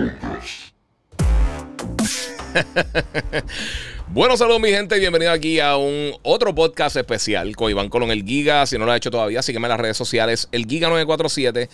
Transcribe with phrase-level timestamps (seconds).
[4.08, 8.24] bueno, saludos mi gente, bienvenido aquí a un otro podcast especial con Iván Colón, el
[8.24, 8.66] Giga.
[8.66, 11.68] Si no lo has hecho todavía, sígueme en las redes sociales, el Giga947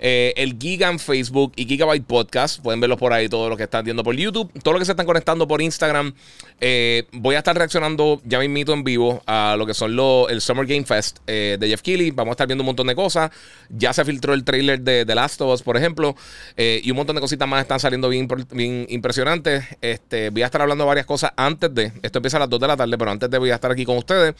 [0.00, 2.62] eh, el Giga Facebook y Gigabyte Podcast.
[2.62, 4.92] Pueden verlos por ahí, todo lo que están viendo por YouTube, todo lo que se
[4.92, 6.14] están conectando por Instagram.
[6.60, 10.30] Eh, voy a estar reaccionando ya me invito en vivo a lo que son los,
[10.30, 12.10] el Summer Game Fest eh, de Jeff Keighley.
[12.10, 13.30] Vamos a estar viendo un montón de cosas.
[13.68, 16.16] Ya se filtró el trailer de The Last of Us, por ejemplo,
[16.56, 19.64] y un montón de cositas más están saliendo bien, bien impresionantes.
[19.82, 21.92] Este, voy a estar hablando varias cosas antes de.
[22.02, 23.84] Esto empieza a las 2 de la tarde, pero antes de voy a estar aquí
[23.84, 24.34] con ustedes.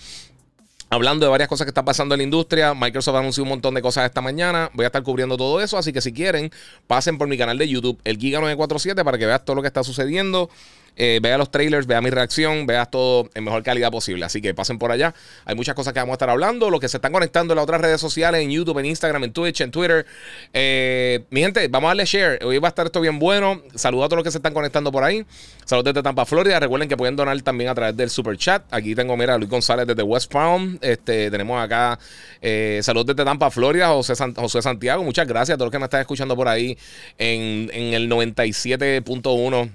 [0.92, 3.80] Hablando de varias cosas que están pasando en la industria, Microsoft anunció un montón de
[3.80, 4.72] cosas esta mañana.
[4.74, 6.50] Voy a estar cubriendo todo eso, así que si quieren,
[6.88, 9.84] pasen por mi canal de YouTube, el Giga947, para que veas todo lo que está
[9.84, 10.50] sucediendo.
[10.96, 14.24] Eh, vea los trailers, vea mi reacción, veas todo en mejor calidad posible.
[14.24, 15.14] Así que pasen por allá.
[15.44, 16.70] Hay muchas cosas que vamos a estar hablando.
[16.70, 19.32] Los que se están conectando en las otras redes sociales, en YouTube, en Instagram, en
[19.32, 20.06] Twitch, en Twitter.
[20.52, 22.44] Eh, mi gente, vamos a darle share.
[22.44, 23.62] Hoy va a estar esto bien bueno.
[23.74, 25.24] Saludos a todos los que se están conectando por ahí.
[25.64, 26.60] Saludos desde Tampa, Florida.
[26.60, 28.62] Recuerden que pueden donar también a través del super chat.
[28.70, 30.78] Aquí tengo, mira, Luis González desde West Palm.
[30.80, 31.98] Este, tenemos acá
[32.42, 33.88] eh, saludos desde Tampa, Florida.
[33.88, 35.02] José, José Santiago.
[35.04, 36.76] Muchas gracias a todos los que me están escuchando por ahí
[37.18, 39.70] en, en el 97.1,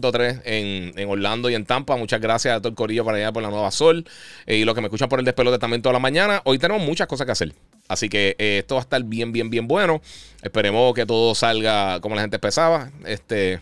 [0.00, 1.96] 95.3 en en, Orlando y en Tampa.
[1.96, 4.04] Muchas gracias a todo el corillo para allá por la Nueva Sol.
[4.46, 6.42] Eh, y los que me escuchan por el despelote también toda la mañana.
[6.44, 7.52] Hoy tenemos muchas cosas que hacer.
[7.88, 10.00] Así que eh, esto va a estar bien, bien, bien bueno.
[10.42, 12.90] Esperemos que todo salga como la gente pensaba.
[13.06, 13.60] Este.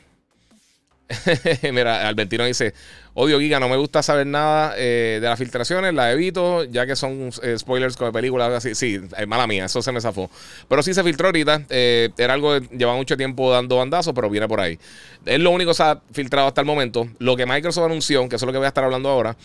[1.73, 2.75] Mira, Albertino dice:
[3.15, 6.97] Odio Giga, no me gusta saber nada eh, de las filtraciones, la evito, ya que
[6.97, 8.75] son eh, spoilers con películas así.
[8.75, 10.31] Sí, es mala mía, eso se me zafó.
[10.69, 11.67] Pero sí se filtró ahorita.
[11.69, 14.79] Eh, era algo que lleva mucho tiempo dando bandazos, pero viene por ahí.
[15.27, 17.09] Es lo único que se ha filtrado hasta el momento.
[17.19, 19.37] Lo que Microsoft anunció, que es lo que voy a estar hablando ahora.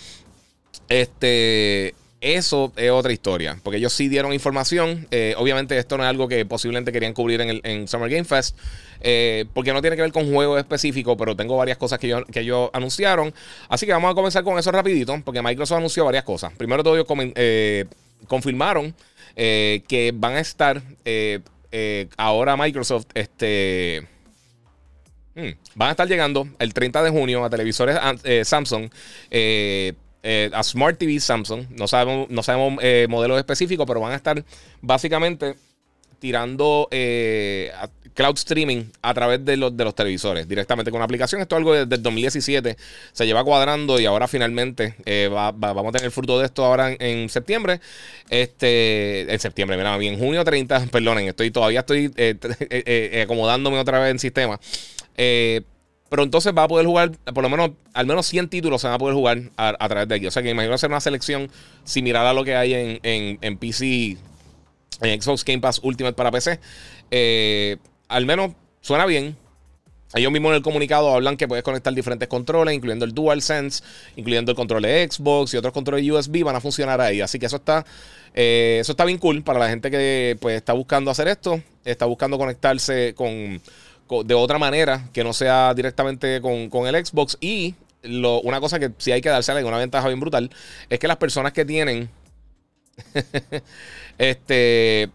[0.90, 5.08] Este eso es otra historia, porque ellos sí dieron información.
[5.12, 8.58] Eh, obviamente esto no es algo que posiblemente querían cubrir en, el, Summer Game Fest,
[9.02, 12.70] eh, porque no tiene que ver con juegos específicos, pero tengo varias cosas que, ellos
[12.74, 13.34] anunciaron.
[13.70, 16.54] Así que vamos a comenzar con eso rapidito, porque Microsoft anunció varias cosas.
[16.58, 17.86] Primero todo ellos eh,
[18.28, 18.96] confirmaron
[19.36, 20.82] que van a estar
[22.18, 24.08] ahora Microsoft, este...
[25.36, 27.96] Hmm, van a estar llegando el 30 de junio a televisores
[28.48, 28.90] Samsung
[30.54, 31.66] a Smart TV Samsung.
[31.70, 34.44] No sabemos, no sabemos eh, modelos específicos, pero van a estar
[34.82, 35.56] básicamente
[36.20, 37.72] tirando eh,
[38.14, 41.42] cloud streaming a través de los, de los televisores directamente con una aplicación.
[41.42, 42.76] Esto es algo desde el 2017
[43.14, 44.96] se lleva cuadrando y ahora finalmente
[45.30, 47.80] vamos a tener fruto de esto ahora en, septiembre.
[48.30, 52.12] Este, en septiembre, mira, en junio 30, perdonen, estoy todavía estoy
[53.24, 54.60] acomodándome otra vez en sistema.
[55.18, 55.62] Eh,
[56.10, 58.96] pero entonces va a poder jugar, por lo menos, al menos 100 títulos se van
[58.96, 60.28] a poder jugar a, través de aquí.
[60.28, 61.50] O sea que imagino hacer una selección
[61.84, 64.18] similar a lo que hay en, en, en PC,
[65.02, 66.60] en Xbox Game Pass Ultimate para PC.
[67.12, 68.52] Eh, al menos
[68.82, 69.36] suena bien.
[70.14, 73.84] Ellos mismos en el comunicado hablan que puedes conectar diferentes controles, incluyendo el DualSense,
[74.16, 77.20] incluyendo el control de Xbox y otros controles USB van a funcionar ahí.
[77.20, 77.86] Así que eso está,
[78.34, 82.06] eh, eso está bien cool para la gente que pues, está buscando hacer esto, está
[82.06, 83.62] buscando conectarse con
[84.26, 87.38] de otra manera que no sea directamente con, el Xbox.
[87.42, 90.50] Y lo, una cosa que sí hay que darse una ventaja bien brutal
[90.90, 92.10] es que las personas que tienen.
[94.18, 95.10] este.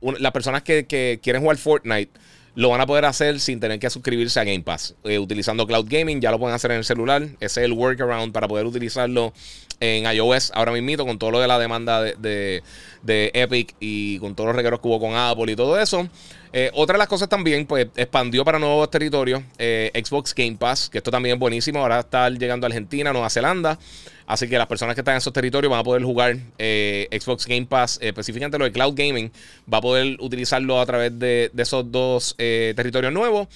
[0.00, 2.12] las personas que, quieren jugar Fortnite
[2.56, 4.94] lo van a poder hacer sin tener que suscribirse a Game Pass.
[5.04, 7.22] Eh, utilizando Cloud Gaming, ya lo pueden hacer en el celular.
[7.22, 9.34] Ese es el workaround para poder utilizarlo
[9.78, 12.62] en iOS ahora mismo, con todo lo de la demanda de,
[13.02, 16.08] de Epic y con todos los regueros que hubo con Apple y todo eso.
[16.54, 20.88] Eh, otra de las cosas también, pues expandió para nuevos territorios eh, Xbox Game Pass,
[20.88, 21.80] que esto también es buenísimo.
[21.80, 23.78] Ahora está llegando a Argentina, Nueva Zelanda.
[24.26, 27.46] Así que las personas que están en esos territorios van a poder jugar eh, Xbox
[27.46, 29.30] Game Pass, específicamente lo de Cloud Gaming,
[29.72, 33.48] va a poder utilizarlo a través de, esos dos territorios nuevos.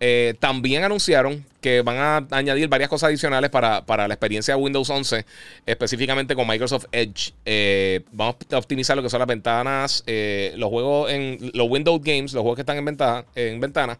[0.00, 4.88] Eh, también anunciaron que van a añadir varias cosas adicionales para, la experiencia de Windows
[4.88, 5.24] 11,
[5.66, 7.32] específicamente con Microsoft Edge.
[7.44, 12.00] Eh, vamos a optimizar lo que son las ventanas, eh, los juegos en los Windows
[12.02, 13.98] Games, los juegos que están en, ventana, en ventana,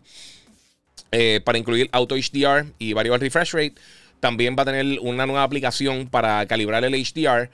[1.45, 3.75] para incluir Auto HDR y variable refresh rate.
[4.21, 7.51] También va a tener una nueva aplicación para calibrar el HDR.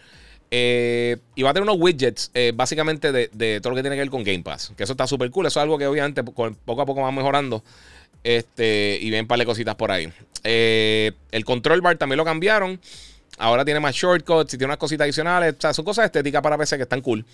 [0.50, 4.02] Eh, y va a tener unos widgets eh, básicamente de, todo lo que tiene que
[4.02, 4.72] ver con Game Pass.
[4.76, 5.46] Que eso está súper cool.
[5.46, 7.64] Eso es algo que obviamente poco a poco va mejorando.
[8.22, 10.10] Este, y ven un par de cositas por ahí.
[10.44, 12.80] Eh, el control bar también lo cambiaron.
[13.38, 15.54] Ahora tiene más shortcuts y tiene unas cositas adicionales.
[15.58, 17.24] O sea, son cosas estéticas para PC que están cool.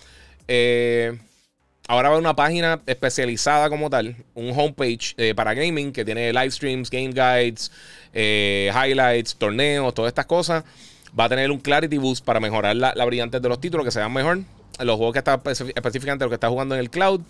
[1.87, 6.51] Ahora va a una página especializada como tal, un homepage para gaming que tiene live
[6.51, 7.71] streams, game guides,
[8.13, 10.63] highlights, torneos, todas estas cosas.
[11.19, 13.91] Va a tener un Clarity Boost para mejorar la, la brillantez de los títulos, que
[13.91, 14.39] se vean mejor.
[14.79, 17.21] Los juegos que está específicamente lo que está jugando en el cloud.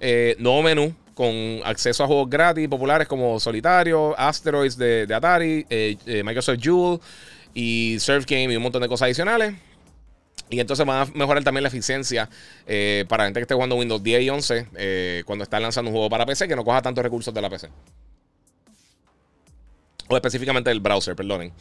[0.00, 1.34] Eh, nuevo menú con
[1.64, 7.00] acceso a juegos gratis populares como Solitario, Asteroids de, Atari, eh, eh, Microsoft Jewel
[7.52, 9.54] y Surf Game y un montón de cosas adicionales.
[10.50, 12.28] Y entonces van a mejorar también la eficiencia
[13.08, 16.08] para la gente que esté jugando Windows 10 y 11 cuando está lanzando un juego
[16.08, 17.68] para PC que no coja tantos recursos de la PC.
[20.08, 21.52] O específicamente del browser, perdonen.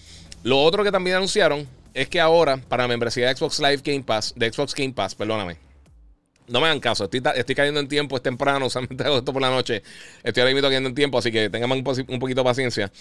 [0.43, 4.03] Lo otro que también anunciaron es que ahora, para la membresía de Xbox Live Game
[4.03, 5.57] Pass, de Xbox Game Pass, perdóname.
[6.47, 9.41] No me hagan caso, estoy, estoy cayendo en tiempo, es temprano, solamente hago esto por
[9.41, 9.83] la noche.
[10.23, 12.91] Estoy ahora mismo cayendo en tiempo, así que tengan un, poquito de paciencia.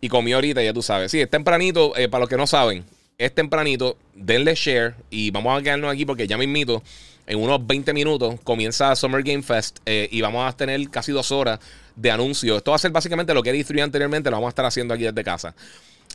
[0.00, 1.10] Y comí ahorita, ya tú sabes.
[1.10, 2.84] Sí, es tempranito, eh, para los que no saben,
[3.24, 6.82] es tempranito, denle share y vamos a quedarnos aquí porque ya me invito.
[7.24, 11.30] En unos 20 minutos comienza Summer Game Fest eh, y vamos a tener casi dos
[11.30, 11.60] horas
[11.94, 12.56] de anuncios.
[12.56, 15.04] Esto va a ser básicamente lo que he anteriormente, lo vamos a estar haciendo aquí
[15.04, 15.54] desde casa.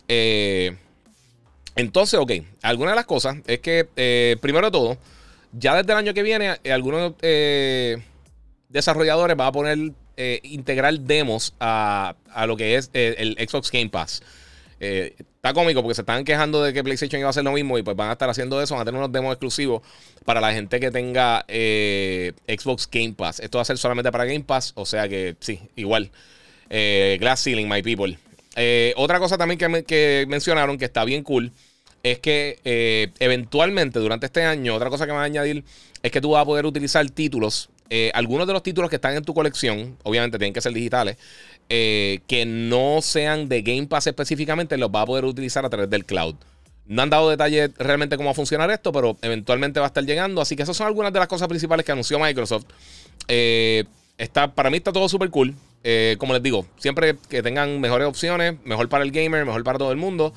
[0.09, 0.75] Eh,
[1.77, 2.31] entonces, ok,
[2.62, 4.98] alguna de las cosas es que, eh, primero de todo,
[5.54, 7.13] ya desde el año que viene, algunos
[8.68, 9.77] desarrolladores van a poner,
[10.44, 12.15] integrar demos a,
[12.48, 14.21] lo que es el Xbox Game Pass.
[14.80, 17.84] Está cómico porque se están quejando de que PlayStation iba a hacer lo mismo y
[17.84, 19.82] pues van a estar haciendo eso, van a tener unos demos exclusivos
[20.26, 23.40] para la gente que tenga Xbox Game Pass.
[23.40, 26.12] Esto va a ser solamente para Game Pass, o sea que sí, igual.
[26.70, 28.18] Glass Ceiling, my people.
[28.60, 31.52] Eh, otra cosa también que, mencionaron que está bien cool
[32.02, 35.64] es que eh, eventualmente durante este año, otra cosa que me va a añadir
[36.02, 37.70] es que tú vas a poder utilizar títulos.
[37.90, 41.18] Eh, algunos de los títulos que están en tu colección, obviamente tienen que ser digitales,
[41.69, 46.06] que no sean de Game Pass específicamente, los vas a poder utilizar a través del
[46.06, 46.36] cloud.
[46.86, 50.06] No han dado detalles realmente cómo va a funcionar esto, pero eventualmente va a estar
[50.06, 50.42] llegando.
[50.42, 52.66] Así que esas son algunas de las cosas principales que anunció Microsoft.
[53.28, 55.54] está, para mí está todo súper cool.
[55.84, 59.78] Eh, como les digo, siempre que tengan mejores opciones, mejor para el gamer, mejor para
[59.78, 60.34] todo el mundo.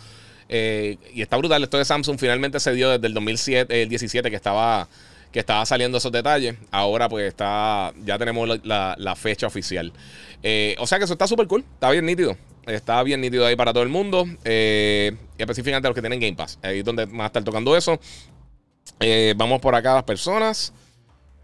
[0.48, 1.62] Eh, y está brutal.
[1.62, 4.88] Esto de Samsung finalmente se dio desde el 2007, el 17 que estaba,
[5.32, 6.56] que estaba saliendo esos detalles.
[6.70, 9.92] Ahora pues está, ya tenemos la, fecha oficial.
[10.42, 11.64] Eh, o sea que eso está súper cool.
[11.74, 12.36] Está bien nítido.
[12.66, 14.26] Está bien nítido ahí para todo el mundo.
[14.44, 16.58] y específicamente los que tienen Game Pass.
[16.62, 17.98] Ahí es donde van a estar tocando eso.
[19.36, 20.72] vamos por acá las personas.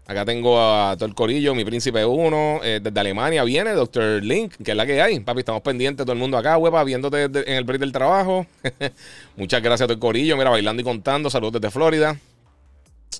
[0.07, 2.61] Acá tengo a todo el corillo, mi príncipe 1.
[2.63, 4.23] Eh, desde Alemania viene Dr.
[4.23, 5.19] Link, que es la que hay.
[5.19, 8.45] Papi, estamos pendientes todo el mundo acá, huepa, viéndote en el break del trabajo.
[9.35, 10.37] Muchas gracias a todo el corillo.
[10.37, 11.29] Mira, bailando y contando.
[11.29, 12.17] Saludos desde Florida.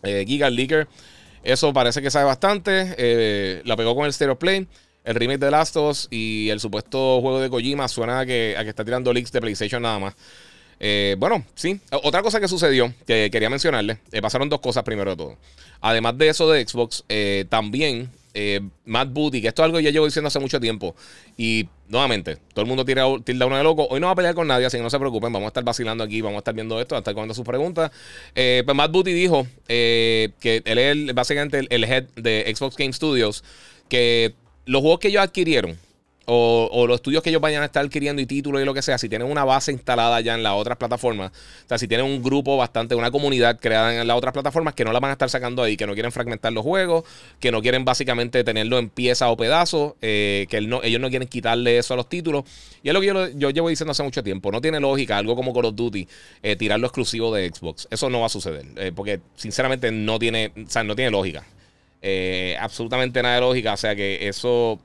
[0.04, 0.88] Eh, Giga Leaker.
[1.44, 2.96] Eso parece que sabe bastante.
[2.98, 4.68] Eh, la pegó con el Stereo Play.
[5.04, 8.56] El remake de Last of Us y el supuesto juego de Kojima suena a que,
[8.58, 10.16] a que está tirando leaks de PlayStation nada más.
[10.80, 11.80] Eh, bueno, sí.
[11.92, 15.38] Otra cosa que sucedió, que quería mencionarle, pasaron dos cosas primero de todo.
[15.80, 17.06] Además de eso de Xbox,
[18.40, 20.96] eh, Matt Booty, que esto es algo que ya llevo diciendo hace mucho tiempo.
[21.38, 23.88] Y nuevamente, todo el mundo tira, tilda uno de loco.
[23.90, 25.34] Hoy no va a pelear con nadie, así que no se preocupen.
[25.34, 27.92] Vamos a estar vacilando aquí, vamos a estar viendo esto, a estar contando sus preguntas.
[28.34, 33.44] pues Matt Booty dijo que él es básicamente el head de Xbox Game Studios,
[33.90, 34.36] que
[34.66, 35.80] los juegos que ellos adquirieron
[36.30, 38.98] o, los estudios que ellos vayan a estar adquiriendo y títulos y lo que sea,
[38.98, 42.22] si tienen una base instalada ya en las otras plataformas, o sea, si tienen un
[42.22, 45.30] grupo bastante, una comunidad creada en las otras plataformas que no la van a estar
[45.30, 47.06] sacando ahí, que no quieren fragmentar los juegos,
[47.40, 51.78] que no quieren básicamente tenerlo en piezas o pedazos, eh, que ellos no quieren quitarle
[51.78, 52.44] eso a los títulos.
[52.84, 54.52] Y es lo que yo, llevo diciendo hace mucho tiempo.
[54.52, 56.08] No tiene lógica, algo como Call of Duty,
[56.44, 57.88] eh, tirarlo exclusivo de Xbox.
[57.90, 61.46] Eso no va a suceder, eh, porque sinceramente no tiene, o sea, no tiene lógica.
[62.60, 63.74] absolutamente nada de lógica.
[63.74, 64.80] O sea que eso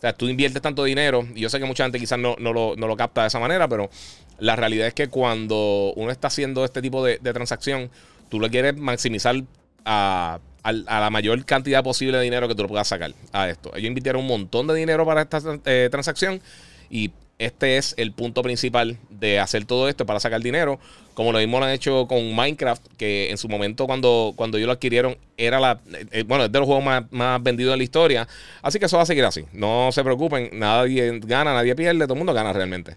[0.00, 2.96] o sea, tú inviertes tanto dinero, y yo sé que mucha gente quizás no, lo,
[2.96, 3.90] capta de esa manera, pero
[4.38, 7.90] la realidad es que cuando uno está haciendo este tipo de, transacción,
[8.30, 9.36] tú le quieres maximizar
[9.84, 13.72] a, la mayor cantidad posible de dinero que tú lo puedas sacar a esto.
[13.74, 16.40] Ellos invirtieron un montón de dinero para esta eh, transacción
[16.88, 20.78] y este es el punto principal de hacer todo esto para sacar dinero.
[21.14, 24.66] Como lo mismo lo han hecho con Minecraft, que en su momento cuando, cuando ellos
[24.66, 27.82] lo adquirieron era la, eh, eh, bueno, es de los juegos más, vendidos de la
[27.82, 28.28] historia.
[28.60, 29.46] Así que eso va a seguir así.
[29.54, 32.96] No se preocupen, nadie gana, nadie pierde, todo el mundo gana realmente.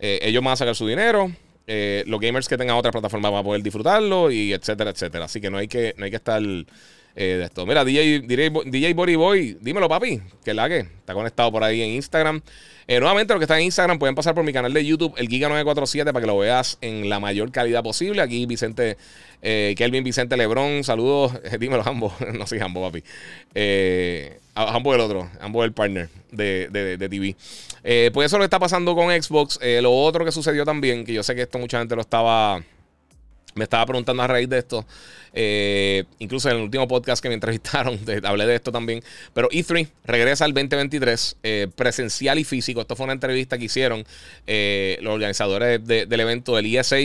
[0.00, 1.30] Eh, ellos van a sacar su dinero.
[1.66, 5.26] los gamers que tengan otra plataforma van a poder disfrutarlo y etcétera, etcétera.
[5.26, 6.40] Así que no hay que, no hay que estar
[7.14, 7.66] de esto.
[7.66, 11.82] Mira, DJ, DJ, DJ Body Boy, dímelo, papi, que la que está conectado por ahí
[11.82, 12.42] en Instagram.
[12.88, 15.28] Eh, nuevamente, los que están en Instagram pueden pasar por mi canal de YouTube, el
[15.28, 18.20] Giga947, para que lo veas en la mayor calidad posible.
[18.22, 18.96] Aquí Vicente,
[19.40, 21.32] eh, Kelvin Vicente Lebrón, saludos.
[21.60, 22.12] dímelo, ambos.
[22.34, 23.04] no soy ambos, papi.
[23.54, 27.36] Eh, ambos el otro, ambos el partner de, de, TV.
[27.84, 29.58] Eh, pues eso lo está pasando con Xbox.
[29.80, 32.62] lo otro que sucedió también, que yo sé que esto mucha gente lo estaba
[33.54, 34.86] me estaba preguntando a raíz de esto.
[35.32, 39.02] Eh, incluso en el último podcast que me entrevistaron, hablé de esto también.
[39.34, 42.80] Pero E3 regresa al 2023, eh, presencial y físico.
[42.80, 44.04] Esto fue una entrevista que hicieron
[44.46, 46.96] eh, los organizadores del evento del ESA.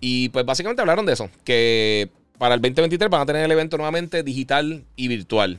[0.00, 1.30] Y pues básicamente hablaron de eso.
[1.44, 5.58] Que para el 2023 van a tener el evento nuevamente digital y virtual.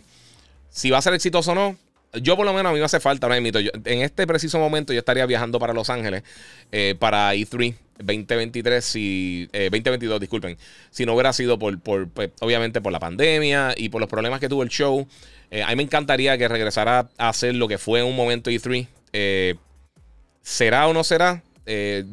[0.70, 1.78] Si va a ser exitoso o no,
[2.22, 5.00] yo por lo menos a mí me hace falta, no en este preciso momento yo
[5.00, 6.24] estaría viajando para Los Ángeles
[7.00, 10.58] para E3 2023, si, 2022, eh, disculpen,
[10.90, 14.40] si no hubiera sido por, por pues, obviamente por la pandemia y por los problemas
[14.40, 15.08] que tuvo el show.
[15.50, 18.50] Eh, a mí me encantaría que regresara a hacer lo que fue en un momento
[18.50, 18.88] E3.
[19.14, 19.56] Eh,
[20.42, 21.44] ¿Será o no será?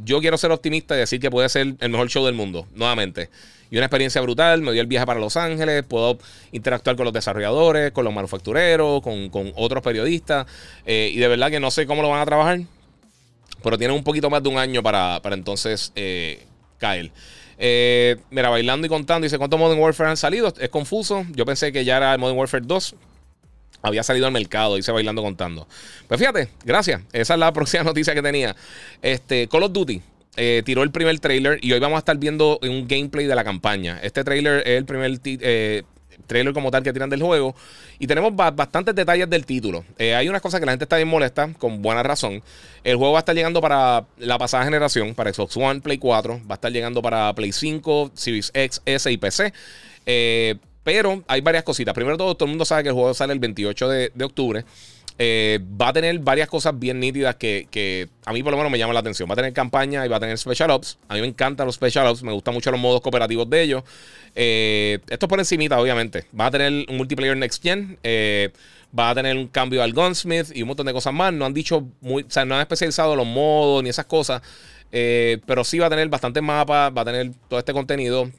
[0.05, 3.31] yo quiero ser optimista y decir que puede ser el mejor show del mundo, nuevamente.
[3.71, 6.19] Y una experiencia brutal, me dio el viaje para Los Ángeles, puedo
[6.51, 10.47] interactuar con los desarrolladores, con los manufactureros, con, con otros periodistas.
[10.85, 12.63] y de verdad que no sé cómo lo van a trabajar.
[13.65, 16.45] Pero tiene un poquito más de un año para, entonces eh,
[16.79, 17.11] caer.
[17.57, 20.53] Eh, mira, bailando y contando, dice cuántos Modern Warfare han salido.
[20.61, 21.25] Es confuso.
[21.33, 22.95] Yo pensé que ya era el Modern Warfare 2.
[23.81, 25.67] Había salido al mercado, dice bailando contando.
[26.07, 27.01] Pues fíjate, gracias.
[27.13, 28.55] Esa es la próxima noticia que tenía.
[29.01, 30.03] Este, Call of Duty.
[30.37, 33.45] Eh, tiró el primer trailer y hoy vamos a estar viendo un gameplay de la
[33.45, 33.99] campaña.
[34.03, 35.19] Este trailer es el primer
[36.27, 37.55] trailer como tal que tiran del juego.
[37.99, 39.85] Y tenemos bastantes detalles del título.
[39.99, 42.43] Eh, hay unas cosas que la gente está bien molesta, con buena razón.
[42.83, 46.41] El juego va a estar llegando para la pasada generación, para Xbox One, Play 4.
[46.49, 49.53] Va a estar llegando para Play 5, Series X, S y PC.
[50.07, 51.95] Eh, pero hay varias cositas.
[51.95, 54.65] Primero todo, todo el mundo sabe que el juego sale el 28 de, de octubre.
[55.17, 58.79] Eh, va a tener varias cosas bien nítidas que, a mí por lo menos me
[58.79, 59.29] llaman la atención.
[59.29, 60.99] Va a tener campaña y va a tener Special Ops.
[61.09, 63.85] A mí me encantan los Special Ops, me gustan mucho los modos cooperativos de ellos.
[64.35, 66.27] Eh, esto es por encimita, obviamente.
[66.39, 67.99] Va a tener un multiplayer Next Gen.
[68.03, 68.51] Eh,
[68.97, 71.33] va a tener un cambio al Gunsmith y un montón de cosas más.
[71.33, 74.43] No han dicho, muy, o sea, no han especializado los modos ni esas cosas.
[74.91, 78.31] pero sí va a tener bastantes mapas, va a tener todo este contenido.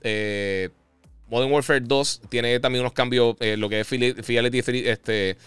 [1.28, 5.38] Modern Warfare 2 tiene también unos cambios, lo que es Fidelity este,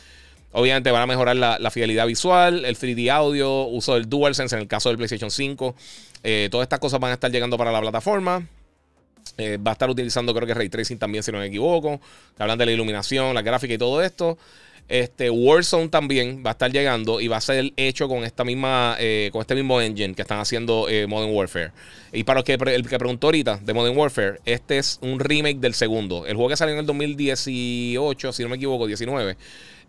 [0.53, 4.69] Obviamente van a mejorar la, fidelidad visual, el 3D audio, uso del DualSense en el
[4.69, 5.75] caso del PlayStation 5.
[6.25, 8.47] Eh, todas estas cosas van a estar llegando para la plataforma.
[9.37, 12.01] Eh, va a estar utilizando, creo que Ray Tracing también, si no me equivoco.
[12.39, 14.39] hablan de la iluminación, la gráfica y todo esto.
[14.89, 18.97] Este Warzone también va a estar llegando y va a ser hecho con esta misma,
[18.99, 21.73] eh, con este mismo engine que están haciendo Modern Warfare.
[22.11, 25.59] Y para los que, el que preguntó ahorita de Modern Warfare, este es un remake
[25.59, 26.25] del segundo.
[26.25, 29.37] El juego que salió en el 2018, si no me equivoco, 19.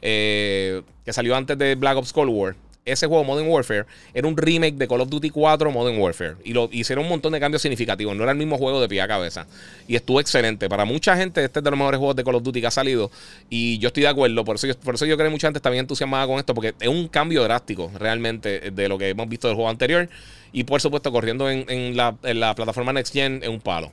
[0.01, 2.55] Eh, que salió antes de Black Ops Cold War.
[2.85, 6.35] Ese juego, Modern Warfare, era un remake de Call of Duty 4 Modern Warfare.
[6.43, 8.15] Y lo hicieron un montón de cambios significativos.
[8.15, 9.45] No era el mismo juego de pie a cabeza.
[9.87, 10.67] Y estuvo excelente.
[10.69, 12.71] Para mucha gente, este es de los mejores juegos de Call of Duty que ha
[12.71, 13.11] salido.
[13.49, 14.43] Y yo estoy de acuerdo.
[14.43, 16.55] Por eso yo, por eso yo creo que mucha gente está bien entusiasmada con esto.
[16.55, 20.09] Porque es un cambio drástico realmente de lo que hemos visto del juego anterior.
[20.51, 23.91] Y por supuesto, corriendo en, la, en la plataforma Next Gen es un palo.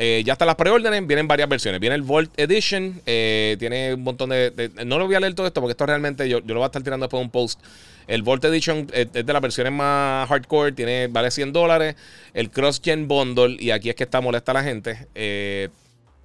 [0.00, 1.80] Eh, ya están las preórdenes, vienen varias versiones.
[1.80, 5.46] Viene el Vault Edition, eh, tiene un montón de, No lo voy a leer todo
[5.46, 7.60] esto porque esto realmente yo, yo lo voy a estar tirando después de un post.
[8.06, 11.96] El Vault Edition es, de las versiones más hardcore, tiene, vale 100 dólares.
[12.32, 15.06] El Cross Gen Bundle, y aquí es que está molesta la gente.
[15.14, 15.68] Eh,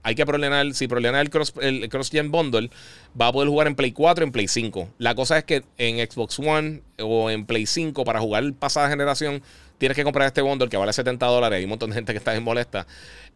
[0.03, 2.69] hay que problemar, si el cross, el cross Gen Bundle,
[3.19, 4.89] va a poder jugar en Play 4 en Play 5.
[4.97, 9.41] La cosa es que en Xbox One o en Play 5 para jugar pasada generación
[9.77, 11.57] tienes que comprar este bundle que vale 70 dólares.
[11.57, 12.85] Hay un montón de gente que está bien molesta.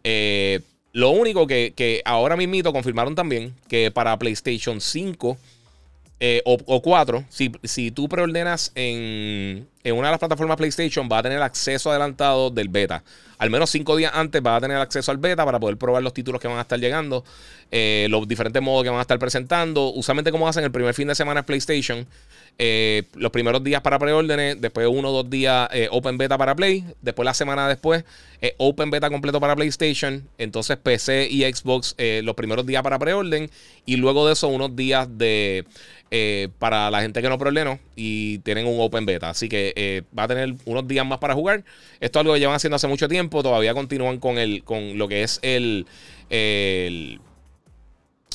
[0.04, 0.60] Eh,
[0.92, 5.38] lo único que, que ahora mismo confirmaron también que para PlayStation 5
[6.20, 11.20] eh, o, 4, si, si tú preordenas en, en, una de las plataformas PlayStation, va
[11.20, 13.04] a tener acceso adelantado del beta.
[13.38, 16.16] Al menos 5 días antes va a tener acceso al beta para poder probar los
[16.16, 17.24] títulos que van a estar llegando,
[17.70, 19.90] eh, los diferentes modos que van a estar presentando.
[19.90, 22.08] Usualmente, como hacen el primer fin de semana en PlayStation,
[22.58, 26.84] eh, los primeros días para preórdenes, después uno o dos días Open Beta para Play,
[27.04, 28.04] después la semana después
[28.58, 33.52] Open Beta completo para PlayStation, entonces PC y Xbox los primeros días para preorden.
[33.86, 35.66] Y luego de eso unos días de
[36.60, 40.28] para la gente que no preordenó y tienen un Open Beta, así que va a
[40.28, 41.64] tener unos días más para jugar.
[42.00, 45.08] Esto es algo que llevan haciendo hace mucho tiempo, todavía continúan con el con lo
[45.08, 45.86] que es el,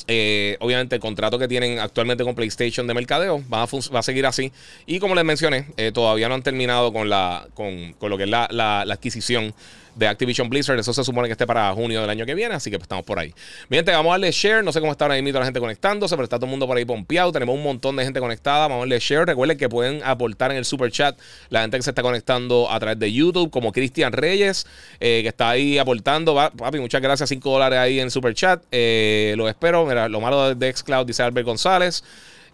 [0.07, 4.51] eh, obviamente el contrato que tienen actualmente con PlayStation de mercadeo va a, seguir así.
[4.85, 8.29] Y como les mencioné, eh, todavía no han terminado con, la, con, lo que es
[8.29, 9.53] la, adquisición
[9.95, 10.79] de Activision Blizzard.
[10.79, 13.05] Eso se supone que esté para junio del año que viene, así que pues, estamos
[13.05, 13.33] por ahí.
[13.69, 14.63] Mi gente, vamos a darle share.
[14.63, 16.77] No sé cómo está ahora mismo la gente conectándose, pero está todo el mundo por
[16.77, 17.31] ahí pompeado.
[17.31, 18.67] Tenemos un montón de gente conectada.
[18.67, 19.25] Vamos a darle share.
[19.25, 21.17] Recuerden que pueden aportar en el super chat
[21.49, 24.65] la gente que se está conectando a través de YouTube, como Cristian Reyes,
[24.99, 26.35] eh, que está ahí aportando.
[26.35, 27.29] papi, muchas gracias.
[27.29, 28.63] 5 dólares ahí en super chat.
[28.71, 29.85] Eh, lo espero.
[29.85, 32.03] Mira, lo malo de Xcloud, dice Albert González.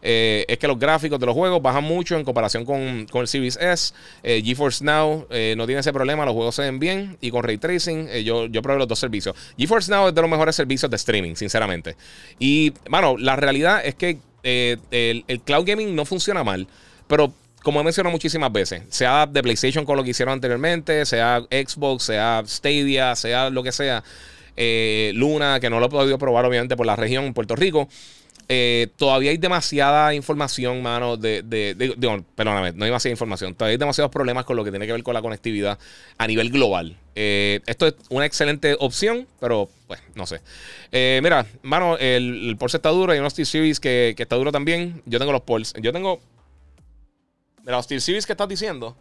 [0.02, 3.58] Eh, es que los gráficos de los juegos bajan mucho en comparación con, el Series
[3.58, 3.94] S.
[4.24, 7.18] Eh, GeForce Now eh, no tiene ese problema, los juegos se ven bien.
[7.22, 9.36] Y con Ray Tracing, yo, yo probé los dos servicios.
[9.58, 11.96] GeForce Now es de los mejores servicios de streaming, sinceramente.
[12.38, 16.68] Y, bueno, la realidad es que el, cloud gaming no funciona mal,
[17.08, 21.42] pero como he mencionado muchísimas veces, sea de PlayStation con lo que hicieron anteriormente, sea
[21.52, 24.02] Xbox, sea Stadia, sea lo que sea,
[25.14, 27.90] Luna, que no lo he podido probar obviamente por la región Puerto Rico.
[28.52, 33.54] Eh, todavía hay demasiada información, mano, de, de, perdóname, no hay demasiada información.
[33.54, 35.78] Todavía hay demasiados problemas con lo que tiene que ver con la conectividad
[36.18, 36.98] a nivel global.
[37.14, 40.42] Eh, esto es una excelente opción, pero pues no sé.
[40.92, 43.12] Eh, mira, mano, el, el Porsche está duro.
[43.12, 45.04] Hay unos Steel Series que, que está duro también.
[45.06, 45.80] Yo tengo los Porsche.
[45.82, 46.20] Yo tengo.
[47.60, 48.96] Mira, los Steel Series que estás diciendo.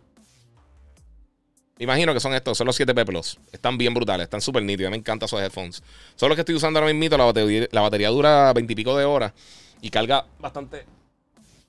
[1.78, 3.38] Imagino que son estos, son los 7P Plus.
[3.52, 4.90] Están bien brutales, están súper nítidos.
[4.90, 5.82] Me encantan esos headphones.
[6.16, 7.16] Son los que estoy usando ahora mismo.
[7.16, 9.32] La batería, la batería dura 20 y pico de horas
[9.80, 10.84] y carga bastante.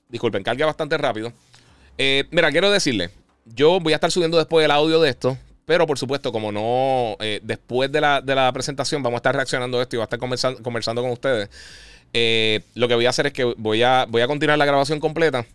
[0.08, 1.32] Disculpen, carga bastante rápido.
[1.96, 3.10] Eh, mira, quiero decirle,
[3.44, 5.38] yo voy a estar subiendo después el audio de esto.
[5.64, 9.82] Pero por supuesto, como no, eh, después de la, presentación vamos a estar reaccionando a
[9.82, 11.48] esto y voy a estar conversando, con ustedes.
[12.12, 14.98] Eh, lo que voy a hacer es que voy a, voy a continuar la grabación
[14.98, 15.46] completa.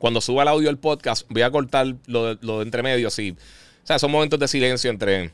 [0.00, 3.30] Cuando suba el audio del podcast, voy a cortar lo lo de entre medios y
[3.30, 3.36] o
[3.84, 5.30] sea, son momentos de silencio entre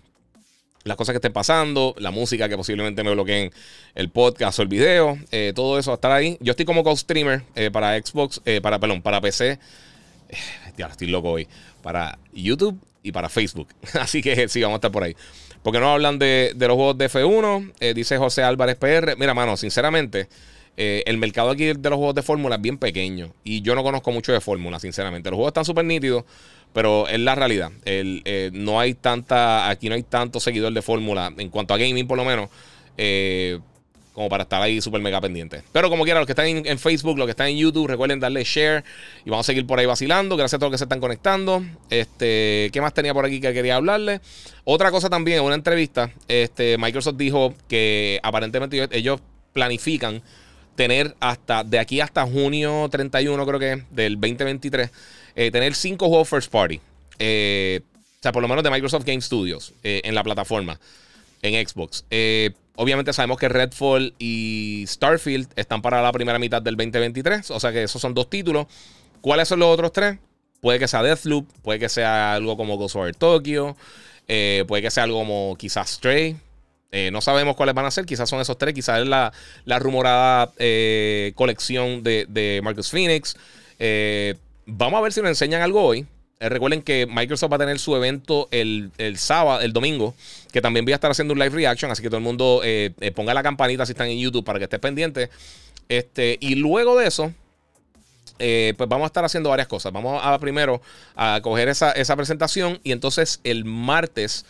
[0.86, 3.50] las cosas que estén pasando, la música que posiblemente me bloqueen
[3.94, 6.38] el podcast o el video, eh, todo eso va a estar ahí.
[6.40, 9.58] Yo estoy como co-streamer eh, para Xbox, eh, para, perdón, para PC.
[10.76, 11.48] Ya estoy loco hoy.
[11.82, 13.68] Para YouTube y para Facebook.
[13.94, 15.16] Así que sí, vamos a estar por ahí.
[15.62, 19.16] Porque no hablan de, de los juegos de F1, dice José Álvarez PR.
[19.16, 20.28] Mira, mano, sinceramente,
[20.76, 23.32] el mercado aquí de los juegos de fórmula es bien pequeño.
[23.44, 25.30] Y yo no conozco mucho de fórmula, sinceramente.
[25.30, 26.24] Los juegos están súper nítidos.
[26.76, 27.72] Pero es la realidad.
[27.86, 29.70] El, eh, no hay tanta.
[29.70, 31.32] Aquí no hay tanto seguidor de fórmula.
[31.38, 32.50] En cuanto a gaming, por lo menos.
[32.98, 33.58] Eh,
[34.12, 35.62] como para estar ahí súper mega pendiente.
[35.72, 38.44] Pero como quiera, los que están en, Facebook, los que están en YouTube, recuerden darle
[38.44, 38.82] share
[39.24, 40.36] y vamos a seguir por ahí vacilando.
[40.36, 41.62] Gracias a todos los que se están conectando.
[41.90, 44.20] Este, ¿qué más tenía por aquí que quería hablarle?
[44.64, 49.20] Otra cosa también, en una entrevista, este, Microsoft dijo que aparentemente ellos
[49.52, 50.22] planifican
[50.76, 54.90] tener hasta de aquí hasta junio 31, creo que del 2023
[55.34, 56.80] eh, tener cinco juegos first party.
[57.18, 60.78] Eh, o sea, por lo menos de Microsoft Game Studios eh, en la plataforma,
[61.42, 62.04] en Xbox.
[62.76, 67.50] obviamente sabemos que Redfall y Starfield están para la primera mitad del 2023.
[67.50, 68.66] O sea que esos son dos títulos.
[69.20, 70.18] ¿Cuáles son los otros tres?
[70.60, 73.76] Puede que sea Deathloop, puede que sea algo como Ghost Over Tokyo,
[74.26, 76.36] puede que sea algo como quizás Stray.
[77.12, 79.32] No sabemos cuáles van a ser, quizás son esos tres, quizás es la,
[79.78, 80.52] rumorada
[81.34, 83.36] colección de, de Marcus Phoenix.
[84.66, 86.06] Vamos a ver si nos enseñan algo hoy.
[86.38, 90.14] Eh, recuerden que Microsoft va a tener su evento el, sábado, el domingo,
[90.52, 92.92] que también voy a estar haciendo un live reaction, así que todo el mundo eh,
[93.00, 95.30] eh, ponga la campanita si están en YouTube para que esté pendiente.
[95.88, 97.32] Este, y luego de eso,
[98.36, 99.92] pues vamos a estar haciendo varias cosas.
[99.92, 100.82] Vamos a primero
[101.14, 104.44] a coger esa, presentación y entonces el martes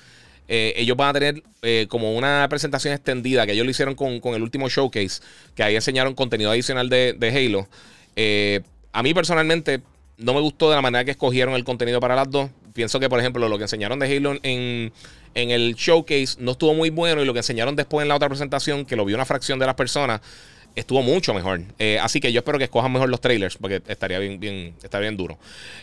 [0.48, 1.42] ellos van a tener
[1.88, 5.20] como una presentación extendida que ellos lo hicieron con, el último showcase,
[5.54, 7.68] que ahí enseñaron contenido adicional de, de Halo.
[8.92, 9.82] a mí personalmente
[10.18, 12.50] no me gustó de la manera que escogieron el contenido para las dos.
[12.72, 14.92] Pienso que, por ejemplo, lo que enseñaron de Halo en,
[15.34, 18.28] en el showcase no estuvo muy bueno y lo que enseñaron después en la otra
[18.28, 20.20] presentación, que lo vio una fracción de las personas,
[20.76, 21.62] estuvo mucho mejor.
[21.78, 25.08] Eh, así que yo espero que escojan mejor los trailers, porque estaría bien, bien, estaría
[25.08, 25.38] bien duro.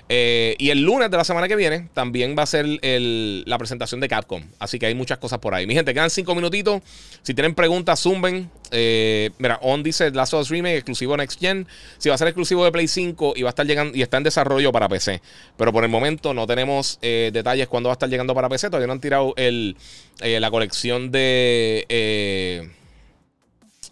[0.07, 3.99] Eh, y el lunes de la semana que viene también va a ser la presentación
[3.99, 4.43] de Capcom.
[4.59, 5.65] Así que hay muchas cosas por ahí.
[5.65, 6.81] Mi gente, quedan cinco minutitos.
[7.23, 8.49] Si tienen preguntas, zumben.
[8.71, 11.67] Eh, mira, On dice Last of Us Remake exclusivo Next Gen.
[11.97, 14.17] Si va a ser exclusivo de Play 5 y va a estar llegando y está
[14.17, 15.21] en desarrollo para PC.
[15.57, 18.67] Pero por el momento no tenemos detalles cuándo va a estar llegando para PC.
[18.67, 19.75] Todavía no han tirado el,
[20.19, 22.73] la colección de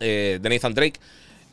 [0.01, 0.99] eh, de Nathan Drake.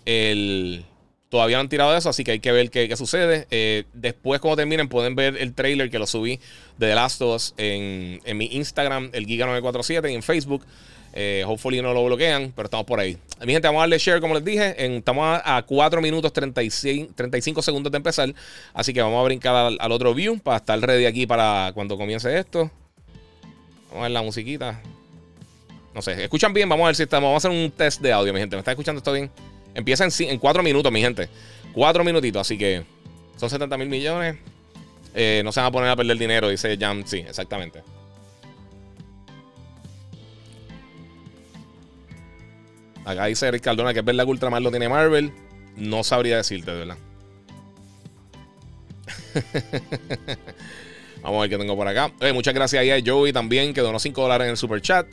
[0.04, 0.84] El,
[1.28, 3.46] todavía no han tirado eso, así que hay que ver qué, sucede.
[3.50, 6.40] Eh, después, cuando terminen, pueden ver el trailer que lo subí
[6.78, 10.64] de The Last of Us en, mi Instagram, el Giga947, y en Facebook.
[11.14, 13.16] Eh, hopefully no lo bloquean, pero estamos por ahí.
[13.44, 14.74] Mi gente, vamos a darle share, como les dije.
[14.96, 18.32] estamos a, 4 minutos 36, 35 segundos de empezar.
[18.72, 21.96] Así que vamos a brincar al, al, otro view para estar ready aquí para cuando
[21.96, 22.70] comience esto.
[23.88, 24.80] Vamos a ver la musiquita.
[25.94, 27.28] No sé, escuchan bien, vamos a ver si estamos.
[27.28, 28.56] Vamos a hacer un test de audio, mi gente.
[28.56, 29.30] ¿Me está escuchando esto bien?
[29.74, 31.28] Empieza en, en cuatro minutos, mi gente.
[31.72, 32.84] Cuatro minutitos, así que
[33.36, 34.36] son 70 mil millones.
[35.14, 37.02] Eh, no se van a poner a perder dinero, dice Jam.
[37.06, 37.82] Sí, exactamente.
[43.04, 45.32] Acá dice Eric Cardona que es verdad que Ultraman lo tiene Marvel.
[45.76, 46.98] No sabría decirte, de verdad.
[51.22, 52.12] Vamos a ver qué tengo por acá.
[52.20, 55.06] Eh, muchas gracias ahí a Joey también, que donó 5 dólares en el super chat.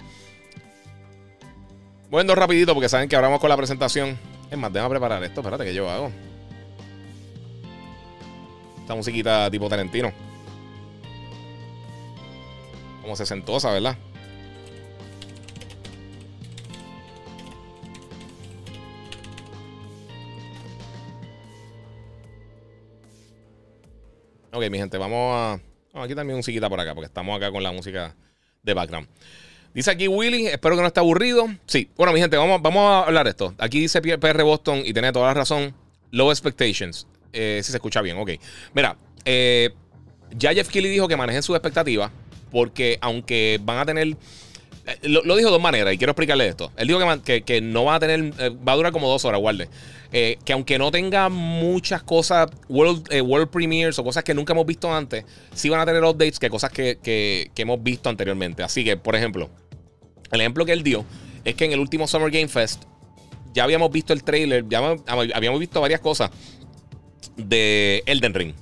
[2.09, 4.17] Bueno, rapidito porque saben que hablamos con la presentación.
[4.49, 5.41] Es más, déjame preparar esto.
[5.41, 6.11] Espérate, que yo hago?
[8.79, 10.13] Esta musiquita tipo Tarantino.
[13.01, 13.97] Como se sentosa, ¿verdad?
[24.53, 25.59] Ok, mi gente, vamos a.
[25.91, 28.15] Vamos, aquí también musiquita por acá, porque estamos acá con la música
[28.63, 29.07] de background.
[29.75, 31.47] Dice aquí Willy, espero que no esté aburrido.
[31.65, 33.53] Sí, bueno, mi gente, vamos, vamos a hablar de esto.
[33.57, 35.75] Aquí dice PR Boston y tiene toda la razón.
[36.11, 37.05] Low expectations.
[37.33, 38.31] Eh, si se escucha bien, ok.
[38.73, 39.71] Mira, eh,
[40.31, 42.09] ya Jeff Kelly dijo que manejen sus expectativas,
[42.51, 44.15] porque aunque van a tener.
[44.87, 46.71] Eh, lo, dijo de dos maneras y quiero explicarle esto.
[46.77, 48.31] Él dijo que, que, no va a tener.
[48.65, 49.67] va a durar como dos horas, guarde.
[50.11, 54.65] Que aunque no tenga muchas cosas, world, eh, world premieres o cosas que nunca hemos
[54.65, 58.63] visto antes, sí van a tener updates que cosas que, hemos visto anteriormente.
[58.63, 59.49] Así que, por ejemplo,
[60.35, 61.05] el ejemplo que él dio
[61.43, 62.83] es que en el último Summer Game Fest
[63.53, 66.29] ya habíamos visto el trailer, ya habíamos visto varias cosas
[67.37, 68.53] de Elden Ring.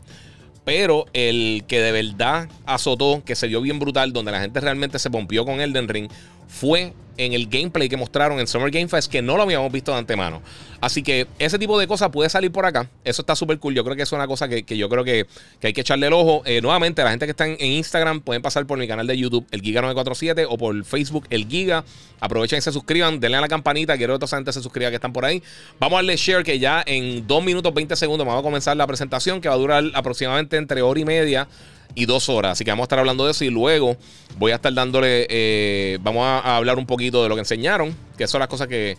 [0.65, 4.97] Pero el que de verdad azotó, que se vio bien brutal, donde la gente realmente
[4.99, 6.09] se pompió con Elden Ring,
[6.53, 9.91] fue en el gameplay que mostraron en Summer Game Fest que no lo habíamos visto
[9.91, 10.41] de antemano.
[10.81, 12.89] Así que ese tipo de cosas puede salir por acá.
[13.03, 13.73] Eso está súper cool.
[13.73, 15.25] Yo creo que es una cosa que, yo creo que,
[15.61, 16.41] hay que echarle el ojo.
[16.45, 19.47] Eh, nuevamente, la gente que está en, Instagram pueden pasar por mi canal de YouTube,
[19.51, 21.85] el Giga947, o por Facebook, el Giga.
[22.19, 23.97] Aprovechen y se suscriban, denle a la campanita.
[23.97, 25.41] Quiero que otra gente se suscriba que están por ahí.
[25.79, 28.87] Vamos a darle share que ya en 2 minutos 20 segundos vamos a comenzar la
[28.87, 31.47] presentación que va a durar aproximadamente entre hora y media
[31.95, 32.53] y dos horas.
[32.53, 33.97] Así que vamos a estar hablando de eso y luego
[34.38, 38.27] voy a estar dándole, eh, vamos a, hablar un poquito de lo que enseñaron, que
[38.27, 38.97] son las cosas que...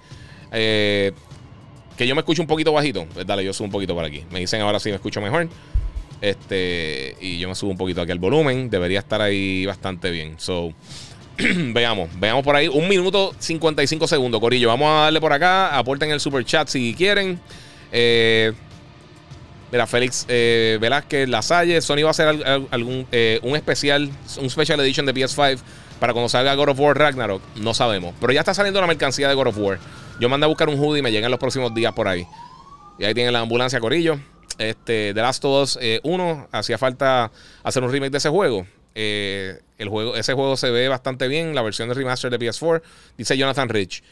[0.53, 1.13] Eh,
[1.97, 3.07] que yo me escucho un poquito bajito.
[3.15, 4.25] Pues dale, yo subo un poquito por aquí.
[4.31, 5.49] Me dicen ahora si me escucho mejor.
[6.21, 8.69] Este, y yo me subo un poquito aquí el volumen.
[8.69, 10.35] Debería estar ahí bastante bien.
[10.39, 10.73] So,
[11.39, 12.69] veamos, veamos por ahí.
[12.69, 14.69] Un minuto 55 segundos, Corillo.
[14.69, 15.77] Vamos a darle por acá.
[15.77, 17.39] Aporten el super chat si quieren.
[17.93, 18.53] Eh,
[19.75, 22.29] Mira, Félix eh, Velázquez, Lasalle, Sony va a hacer
[22.71, 24.09] algún, eh, un especial,
[24.41, 25.59] un special edition de PS5
[25.99, 27.43] para cuando salga God of War Ragnarok.
[27.57, 28.15] No sabemos.
[28.21, 29.81] Pero ya está saliendo la mercancía de God of War.
[30.21, 32.25] Yo mandé a buscar un hoodie y me llegan los próximos días por ahí.
[33.01, 34.21] Y ahí tienen la ambulancia Corillo.
[34.59, 37.33] Este, The Last of Us 1, eh, hacía falta
[37.65, 38.69] hacer un remake de ese juego.
[38.95, 40.15] el juego.
[40.15, 42.81] Ese juego se ve bastante bien, la versión de remaster de PS4,
[43.19, 44.05] dice Jonathan Rich.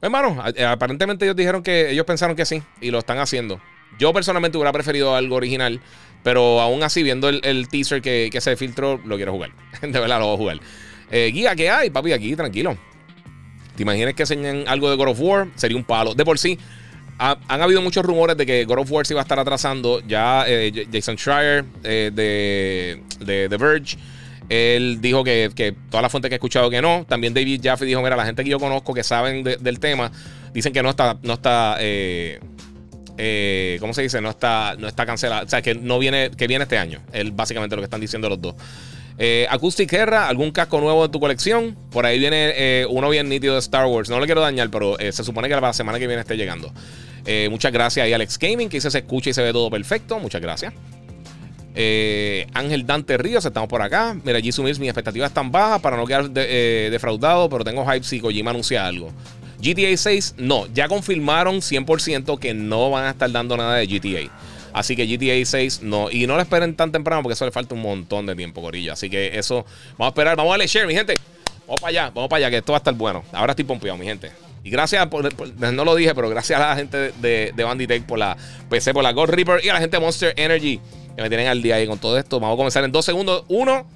[0.00, 3.60] Hermano, aparentemente ellos dijeron que ellos pensaron que sí y lo están haciendo.
[3.98, 5.80] Yo personalmente hubiera preferido algo original,
[6.22, 9.50] pero aún así, viendo el, teaser que, se filtró, lo quiero jugar.
[9.82, 10.60] de verdad, lo voy a jugar.
[11.10, 12.12] Eh, guía, ¿qué hay, papi?
[12.12, 12.76] Aquí, tranquilo.
[13.76, 15.48] ¿Te imaginas que enseñen algo de God of War?
[15.56, 16.14] Sería un palo.
[16.14, 16.58] De por sí,
[17.18, 20.00] han habido muchos rumores de que God of War se iba a estar atrasando.
[20.06, 23.98] Ya eh, Jason Schreier eh, de, The Verge.
[24.48, 27.04] Él dijo que, que toda la fuente que he escuchado que no.
[27.08, 30.10] También David Jaffe dijo: Mira, la gente que yo conozco que saben del tema
[30.52, 32.40] dicen que no está, no está eh,
[33.80, 34.20] ¿cómo se dice?
[34.20, 35.46] No está, no está cancelado.
[35.46, 37.00] O sea, que no viene, que viene este año.
[37.12, 38.54] Es básicamente lo que están diciendo los dos.
[39.22, 41.76] Eh, Acoustic Guerra, algún casco nuevo de tu colección.
[41.90, 44.08] Por ahí viene eh, uno bien nítido de Star Wars.
[44.08, 46.72] No lo quiero dañar, pero eh, se supone que la semana que viene esté llegando.
[47.50, 50.18] muchas gracias ahí, Alex Gaming, que dice se escucha y se ve todo perfecto.
[50.18, 50.72] Muchas gracias.
[52.54, 54.16] Ángel Dante Ríos, estamos por acá.
[54.24, 58.52] Mira, Jisoo mis expectativas están bajas para no quedar defraudado, pero tengo hype si Kojima
[58.52, 59.12] anuncia algo.
[59.60, 64.30] GTA 6, no, ya confirmaron 100% que no van a estar dando nada de GTA.
[64.72, 66.10] Así que GTA 6 no.
[66.10, 68.92] Y no lo esperen tan temprano porque eso le falta un montón de tiempo, Corillo.
[68.92, 70.36] Así que eso, vamos a esperar.
[70.36, 71.14] Vamos a darle share, mi gente.
[71.66, 73.24] Vamos para allá, vamos para allá, que esto va a estar bueno.
[73.32, 74.32] Ahora estoy pompeado, mi gente.
[74.62, 78.18] Y gracias, por, no lo dije, pero gracias a la gente de, de Banditech por
[78.18, 78.36] la
[78.68, 80.80] PC, por la Gold Reaper y a la gente de Monster Energy
[81.16, 82.40] que me tienen al día ahí con todo esto.
[82.40, 83.44] Vamos a comenzar en dos segundos.
[83.48, 83.86] Uno.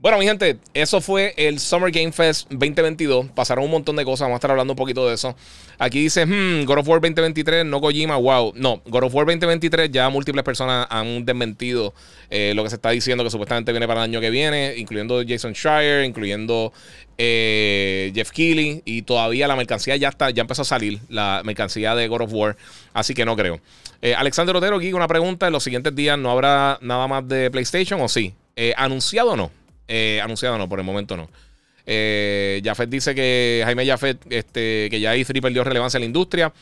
[0.00, 3.32] Bueno, mi gente, eso fue el Summer Game Fest 2022.
[3.32, 4.26] Pasaron un montón de cosas.
[4.26, 5.34] Vamos a estar hablando un poquito de eso.
[5.76, 8.52] Aquí dice, hmm, God of War 2023, no Kojima, wow.
[8.54, 11.94] No, God of War 2023 ya múltiples personas han desmentido
[12.30, 15.20] eh, lo que se está diciendo que supuestamente viene para el año que viene, incluyendo
[15.26, 16.72] Jason Schreier, incluyendo
[17.16, 18.82] eh, Jeff Keighley.
[18.84, 22.32] Y todavía la mercancía ya está, ya empezó a salir, la mercancía de God of
[22.32, 22.56] War.
[22.92, 23.58] Así que no creo.
[24.00, 25.48] Eh, Alexander Otero, aquí una pregunta.
[25.48, 28.32] ¿En los siguientes días no habrá nada más de PlayStation o sí?
[28.76, 29.58] ¿Anunciado o no?
[29.88, 31.28] Eh, anunciado no, por el momento no.
[31.90, 36.52] Eh, Jafet dice que Jaime Jafet, este, que ya E3 perdió relevancia en la industria.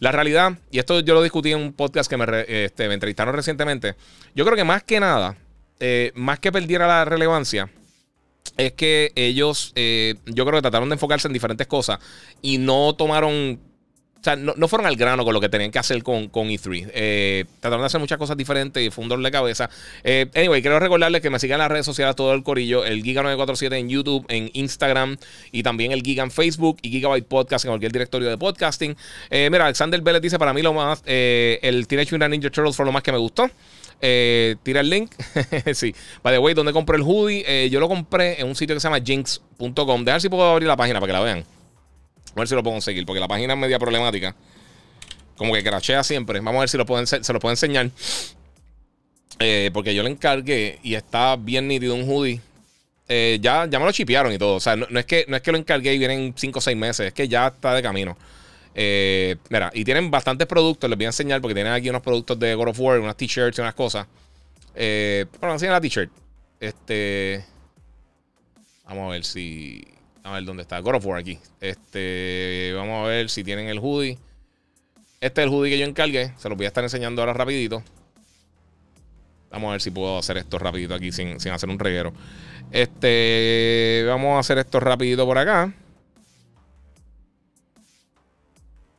[0.00, 3.94] La realidad, y esto yo lo discutí en un podcast que me, este, entrevistaron recientemente,
[4.34, 5.38] yo creo que más que nada,
[5.80, 7.70] eh, más que perdiera la relevancia,
[8.58, 11.98] es que ellos, eh, yo creo que trataron de enfocarse en diferentes cosas
[12.42, 13.58] y no tomaron
[14.20, 16.90] o sea, no, fueron al grano con lo que tenían que hacer con, con E3.
[16.94, 19.70] Eh, trataron de hacer muchas cosas diferentes y fue un dolor de cabeza.
[20.02, 22.84] Eh, anyway, quiero recordarles que me sigan las redes sociales todo el corillo.
[22.84, 25.16] El Giga947 en YouTube, en Instagram
[25.52, 28.96] y también el Giga en Facebook y Gigabyte Podcast en cualquier directorio de podcasting.
[29.30, 32.84] Eh, mira, Alexander Vélez dice para mí lo más, el Teenage Mutant Ninja Turtles fue
[32.84, 33.48] lo más que me gustó.
[34.00, 35.12] tira el link.
[35.74, 35.94] sí.
[36.22, 38.88] By the way, donde compré el hoodie, yo lo compré en un sitio que se
[38.88, 40.04] llama jinx.com.
[40.04, 41.55] Dejar si puedo abrir la página para que la vean.
[42.36, 44.36] A ver si lo puedo conseguir, porque la página es media problemática.
[45.36, 46.38] Como que crachea siempre.
[46.40, 47.90] Vamos a ver si lo pueden, se lo puedo enseñar.
[49.38, 52.40] Eh, porque yo le encargué y está bien nítido un hoodie.
[53.08, 54.56] Eh, ya, ya me lo chipearon y todo.
[54.56, 56.76] O sea, no, es que, no es que lo encargué y vienen 5 o 6
[56.76, 57.06] meses.
[57.08, 58.16] Es que ya está de camino.
[58.74, 60.88] Eh, mira, y tienen bastantes productos.
[60.88, 63.58] Les voy a enseñar porque tienen aquí unos productos de God of War, unas t-shirts
[63.58, 64.06] y unas cosas.
[64.74, 66.10] bueno, enseñar la t-shirt.
[66.60, 67.44] Este.
[68.86, 69.95] Vamos a ver si.
[70.26, 70.80] A ver dónde está.
[70.80, 71.38] God of War aquí.
[71.60, 74.18] Este, vamos a ver si tienen el hoodie.
[75.20, 76.32] Este es el hoodie que yo encargué.
[76.36, 77.84] Se lo voy a estar enseñando ahora rapidito.
[79.52, 82.12] Vamos a ver si puedo hacer esto rapidito aquí sin, hacer un reguero.
[82.72, 85.72] Este, vamos a hacer esto rapidito por acá.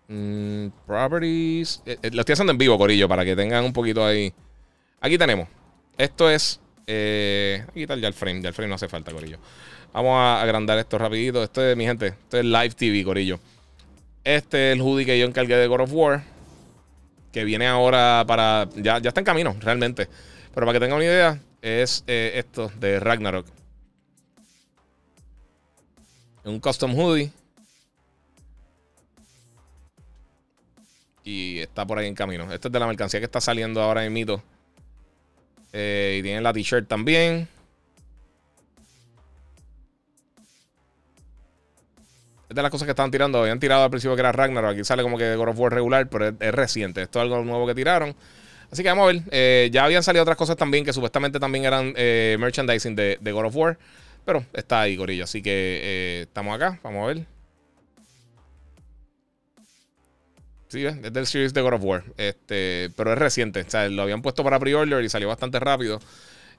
[0.08, 1.84] Mm, properties.
[1.86, 4.32] Eh, eh, lo estoy haciendo en vivo, Corillo, para que tengan un poquito ahí.
[5.02, 5.50] Aquí tenemos.
[5.98, 6.62] Esto es.
[6.88, 8.42] Eh, aquí está ya el frame.
[8.42, 9.40] Ya el frame no hace falta, Corillo.
[9.97, 11.41] Vamos a agrandar esto rapidito.
[11.41, 13.39] Esto es, mi gente, esto es Live TV, Corillo.
[14.23, 16.23] Este es el hoodie que yo encargué de God of War.
[17.31, 18.69] Que viene ahora para...
[18.75, 20.07] Ya, ya está en camino, realmente.
[20.53, 23.47] Pero para que tengan una idea, es eh, esto de Ragnarok.
[26.43, 27.31] Un custom hoodie.
[31.23, 32.53] Y está por ahí en camino.
[32.53, 34.43] Este es de la mercancía que está saliendo ahora en mito.
[35.73, 37.49] Eh, y tiene la t-shirt también.
[42.58, 43.39] De las cosas que estaban tirando.
[43.39, 44.72] Habían tirado al principio que era Ragnarok.
[44.72, 47.04] Aquí sale como que God of War regular, pero es, reciente.
[47.04, 48.15] Esto es algo nuevo que tiraron.
[48.72, 49.22] Así que vamos a ver.
[49.32, 53.46] Eh, ya habían salido otras cosas también que supuestamente también eran eh, merchandising de, God
[53.46, 53.78] of War.
[54.26, 55.24] Pero está ahí, Corillo.
[55.24, 55.52] Así que
[55.84, 56.80] eh, estamos acá.
[56.84, 57.26] Vamos a ver.
[60.67, 62.04] Sí, es del series de God of War.
[62.17, 63.62] Este, pero es reciente.
[63.62, 66.00] O sea, lo habían puesto para pre-order y salió bastante rápido.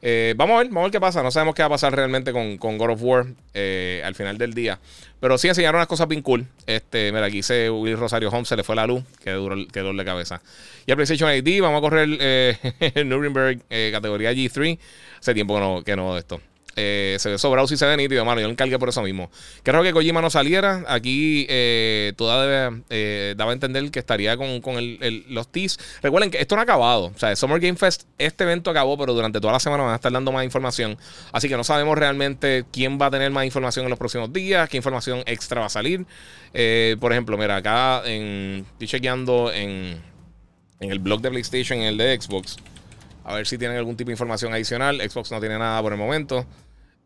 [0.00, 1.22] Eh, vamos a ver, vamos a ver qué pasa.
[1.22, 4.38] No sabemos qué va a pasar realmente con, con God of War eh, al final
[4.38, 4.78] del día.
[5.20, 6.46] Pero sí enseñaron unas cosas bien cool.
[6.66, 9.80] Este, mira, aquí dice Will Rosario Home, se le fue la luz, que duro, que
[9.80, 10.40] dolor de cabeza.
[10.86, 13.60] Y el PlayStation ID, vamos a correr eh, Nuremberg
[13.92, 14.78] categoría G3.
[15.18, 16.40] Hace tiempo que no, que no de esto.
[16.80, 18.40] Eh, se ve sobrado si se ve nítido, mano.
[18.40, 19.30] Yo lo encargué por eso mismo.
[19.64, 20.84] Creo que Kojima no saliera.
[20.86, 24.62] Aquí eh, toda eh, daba a entender que estaría con,
[25.28, 25.78] los teas.
[26.02, 27.06] Recuerden que esto no ha acabado.
[27.06, 29.96] O sea, Summer Game Fest, este evento acabó, pero durante toda la semana van a
[29.96, 30.96] estar dando más información.
[31.32, 34.68] Así que no sabemos realmente quién va a tener más información en los próximos días,
[34.68, 36.06] qué información extra va a salir.
[37.00, 40.00] por ejemplo, mira, acá en, estoy chequeando en,
[40.78, 42.56] en el blog de PlayStation en el de Xbox.
[43.24, 45.00] A ver si tienen algún tipo de información adicional.
[45.00, 46.46] Xbox no tiene nada por el momento.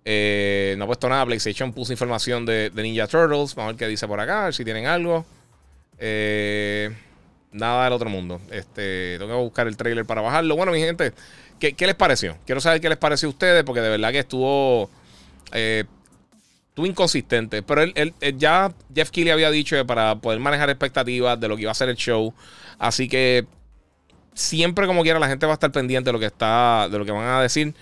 [0.05, 1.25] Eh, no ha puesto nada.
[1.27, 3.55] PlayStation puso información de, Ninja Turtles.
[3.55, 4.53] Vamos a ver qué dice por acá.
[4.53, 5.25] Si tienen algo.
[5.99, 6.91] Eh,
[7.53, 8.41] nada del otro mundo.
[8.51, 10.57] Este, tengo que buscar el trailer para bajarlo.
[10.57, 11.13] Bueno, mi gente,
[11.59, 12.37] ¿qué, les pareció?
[12.47, 14.91] Quiero saber qué les pareció a ustedes, porque de verdad que estuvo.
[15.53, 15.85] Eh,
[16.69, 17.63] estuvo inconsistente.
[17.63, 21.71] Pero él, ya Jeff Keighley había dicho para poder manejar expectativas de lo que iba
[21.71, 22.35] a ser el show.
[22.79, 23.47] Así que
[24.35, 26.89] siempre como quiera la gente va a estar pendiente de lo que está.
[26.91, 27.75] de lo que van a decir.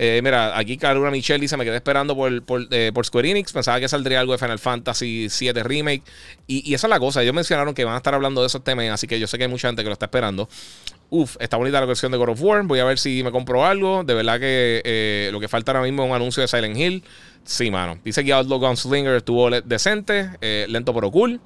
[0.00, 3.52] Eh, mira, aquí Carolina Michelle dice: Me quedé esperando por, eh, por, Square Enix.
[3.52, 6.04] Pensaba que saldría algo de Final Fantasy VII Remake.
[6.46, 7.20] Y, esa es la cosa.
[7.22, 8.88] Ellos mencionaron que van a estar hablando de esos temas.
[8.90, 10.48] Así que yo sé que hay mucha gente que lo está esperando.
[11.10, 12.62] Uf, está bonita la versión de God of War.
[12.62, 14.04] Voy a ver si me compro algo.
[14.04, 17.02] De verdad que eh, lo que falta ahora mismo es un anuncio de Silent Hill.
[17.42, 17.98] Sí, mano.
[18.04, 20.30] Dice que Outlaw Gunslinger estuvo decente,
[20.68, 21.40] lento pero cool.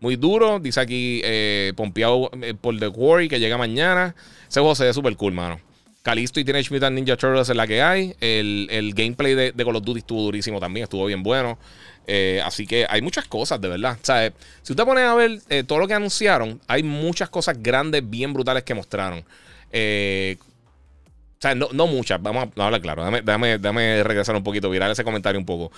[0.00, 0.58] muy duro.
[0.58, 1.22] Dice aquí
[1.76, 4.16] pompeado por The Quarry que llega mañana.
[4.48, 5.60] Ese juego se ve súper cool, mano.
[6.06, 8.14] Calisto y Teenage Mutant Ninja Turtles es la que hay.
[8.20, 11.58] El, gameplay de, de, Call of Duty estuvo durísimo también, estuvo bien bueno.
[12.06, 13.98] Eh, así que hay muchas cosas, de verdad.
[14.00, 18.08] O si usted pone a ver eh, todo lo que anunciaron, hay muchas cosas grandes,
[18.08, 19.24] bien brutales que mostraron.
[19.72, 23.04] Eh, o sea, no, muchas, vamos a, hablar claro.
[23.10, 25.72] Déjame, regresar un poquito, virar ese comentario un poco.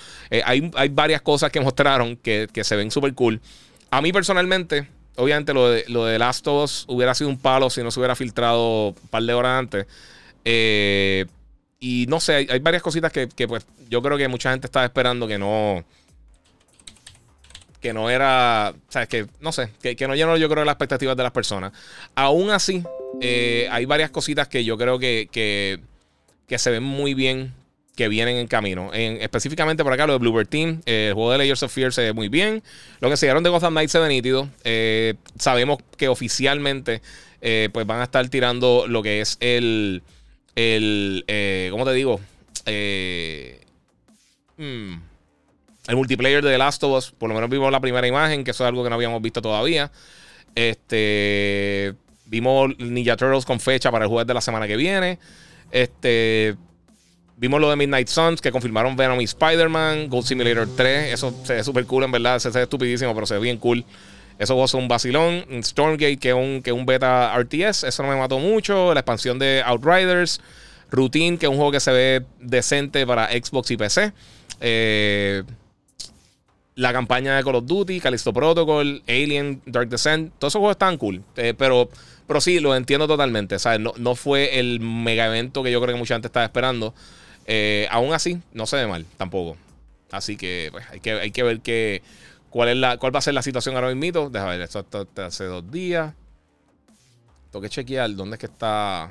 [0.45, 0.61] hay,
[0.91, 3.41] varias cosas que mostraron que, se ven súper cool.
[3.91, 4.87] A mí personalmente,
[5.17, 7.99] obviamente lo de, lo de Last of Us hubiera sido un palo si no se
[7.99, 9.87] hubiera filtrado un par de horas antes.
[10.51, 11.27] Eh,
[11.79, 15.29] y no sé, hay, varias cositas que, pues yo creo que mucha gente estaba esperando
[15.29, 15.85] que no.
[17.83, 18.73] Que no era.
[18.89, 21.73] O sea, que no sé, que, no llenó yo creo las expectativas de las personas.
[22.15, 22.83] Aún así,
[23.21, 27.53] eh, hay varias cositas que yo creo que, que, se ven muy bien.
[27.95, 28.91] que vienen en camino.
[28.95, 32.03] En, específicamente por acá, lo de Bluebird Team, el juego de Layers of Fear se
[32.05, 32.63] ve muy bien.
[33.01, 34.49] Lo que se dieron de Gotham Knights se ve nítido.
[35.39, 37.03] sabemos que oficialmente
[37.39, 40.03] pues van a estar tirando lo que es el,
[40.59, 42.21] el ¿cómo te digo?
[44.57, 44.95] Hmm,
[45.87, 48.51] el multiplayer de The Last of Us, por lo menos vimos la primera imagen, que
[48.51, 49.91] eso es algo que no habíamos visto todavía.
[50.55, 51.95] Este,
[52.27, 55.19] vimos Ninja Turtles con fecha para el jueves de la semana que viene.
[55.71, 56.57] Este,
[57.37, 60.09] vimos lo de Midnight Suns, que confirmaron Venom y Spider-Man.
[60.09, 62.39] Gold Simulator 3, eso se ve súper cool, en verdad.
[62.39, 63.85] Se ve estupidísimo, pero se ve bien cool.
[64.39, 65.45] Eso fue un vacilón.
[65.63, 68.95] Stormgate, que es un, que un beta RTS, eso no me mató mucho.
[68.95, 70.41] La expansión de Outriders.
[70.91, 74.13] Routine, que es un juego que se ve decente para Xbox y PC.
[74.61, 75.43] Eh,
[76.75, 80.97] la campaña de Call of Duty, Callisto Protocol, Alien, Dark Descent, todos esos juegos están
[80.97, 81.23] cool.
[81.37, 81.91] Eh, pero,
[82.27, 83.57] pero sí, lo entiendo totalmente.
[83.99, 86.95] No, fue el mega evento que yo creo que mucha gente estaba esperando.
[87.47, 89.57] Eh, aún así, no se ve mal tampoco.
[90.11, 92.03] Así que pues, hay que, hay que ver que,
[92.51, 94.31] cuál, es la, cuál va a ser la situación ahora mismo.
[94.31, 94.85] Déjame ver, esto,
[95.17, 96.15] hace dos días.
[97.51, 99.11] Tengo que chequear dónde es que está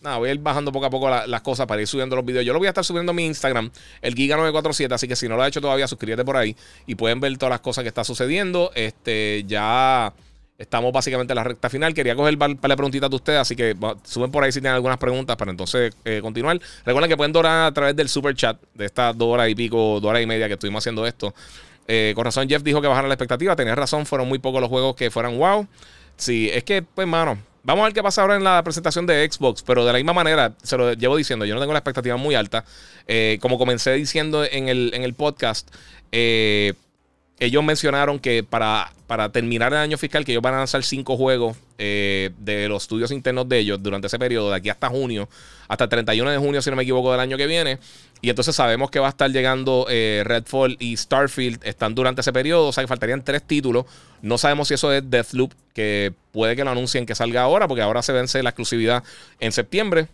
[0.00, 2.44] nada, voy a ir bajando poco a poco las cosas para ir subiendo los videos.
[2.44, 5.36] Yo lo voy a estar subiendo a mi Instagram, el Giga947, así que si no
[5.36, 8.04] lo has hecho todavía, suscríbete por ahí y pueden ver todas las cosas que está
[8.04, 8.70] sucediendo.
[8.74, 10.12] Este, ya
[10.56, 11.94] estamos básicamente en la recta final.
[11.94, 14.98] Quería coger para la preguntita de ustedes, así que suben por ahí si tienen algunas
[14.98, 16.60] preguntas para entonces eh, continuar.
[16.84, 20.00] Recuerden que pueden donar a través del super chat de estas dos horas y pico,
[20.00, 21.34] dos horas y media que estuvimos haciendo esto.
[21.88, 23.56] Eh, con razón, Jeff dijo que bajaron la expectativa.
[23.56, 25.66] Tenía razón, fueron muy pocos los juegos que fueran wow.
[26.16, 29.30] Sí, es que, pues, mano, Vamos a ver qué pasa ahora en la presentación de
[29.30, 32.16] Xbox, pero de la misma manera, se lo llevo diciendo, yo no tengo la expectativa
[32.16, 32.64] muy alta.
[33.06, 35.68] Eh, como comencé diciendo en el, en el podcast,
[36.10, 36.72] eh,
[37.40, 41.16] ellos mencionaron que para, para terminar el año fiscal, que ellos van a lanzar cinco
[41.16, 45.28] juegos eh, de los estudios internos de ellos durante ese periodo, de aquí hasta junio,
[45.68, 47.78] hasta el 31 de junio, si no me equivoco, del año que viene.
[48.20, 52.32] Y entonces sabemos que va a estar llegando eh, Redfall y Starfield, están durante ese
[52.32, 53.86] periodo, o sea que faltarían tres títulos.
[54.20, 57.82] No sabemos si eso es Deathloop, que puede que lo anuncien que salga ahora, porque
[57.82, 59.04] ahora se vence la exclusividad
[59.38, 60.08] en septiembre.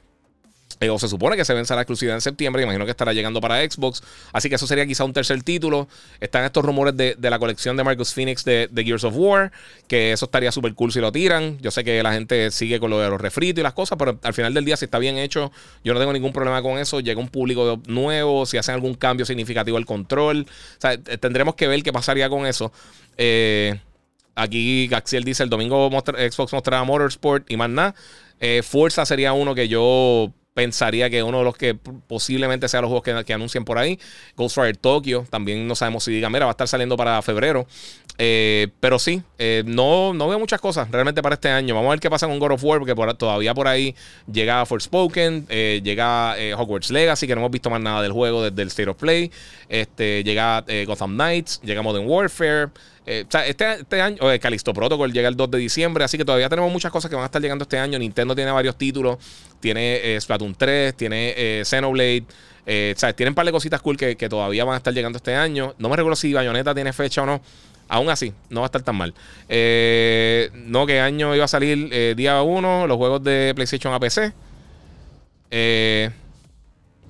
[0.80, 2.62] Eh, o se supone que se vence la exclusividad en septiembre.
[2.62, 4.02] Imagino que estará llegando para Xbox.
[4.32, 5.88] Así que eso sería quizá un tercer título.
[6.20, 9.52] Están estos rumores de, la colección de Marcus Phoenix de, Gears of War.
[9.86, 11.58] Que eso estaría súper cool si lo tiran.
[11.60, 13.96] Yo sé que la gente sigue con lo de los refritos y las cosas.
[13.98, 15.52] Pero al final del día, si está bien hecho,
[15.84, 17.00] yo no tengo ningún problema con eso.
[17.00, 18.46] Llega un público nuevo.
[18.46, 20.46] Si hacen algún cambio significativo al control.
[20.48, 22.72] O sea, tendremos que ver qué pasaría con eso.
[23.16, 23.78] Eh,
[24.34, 27.94] aquí Gaxiel dice: el domingo Xbox mostrará Motorsport y más nada.
[28.40, 32.88] Eh, Fuerza sería uno que yo pensaría que uno de los que posiblemente sea los
[32.88, 33.98] juegos que, que anuncien por ahí.
[34.36, 37.66] Ghostwire Tokyo, también no sabemos si diga, mira, va a estar saliendo para febrero.
[38.16, 41.74] Eh, pero sí, eh, no, no veo muchas cosas realmente para este año.
[41.74, 43.96] Vamos a ver qué pasa con God of War, porque todavía por ahí
[44.30, 48.62] llega Forspoken, eh, llega Hogwarts Legacy, que no hemos visto más nada del juego desde
[48.62, 49.32] el State of Play.
[49.68, 52.68] Este, llega Gotham Knights, llega Modern Warfare.
[53.06, 56.48] Eh, este, este, año, o Callisto Protocol llega el 2 de diciembre, así que todavía
[56.48, 57.98] tenemos muchas cosas que van a estar llegando este año.
[57.98, 59.18] Nintendo tiene varios títulos,
[59.60, 62.24] tiene eh, Splatoon 3, tiene eh, Xenoblade,
[62.66, 65.74] eh, tienen un par de cositas cool que, todavía van a estar llegando este año.
[65.78, 67.42] No me recuerdo si Bayonetta tiene fecha o no.
[67.86, 69.12] Aún así, no va a estar tan mal.
[69.50, 74.32] no, ¿qué año iba a salir día 1 los juegos de PlayStation a PC?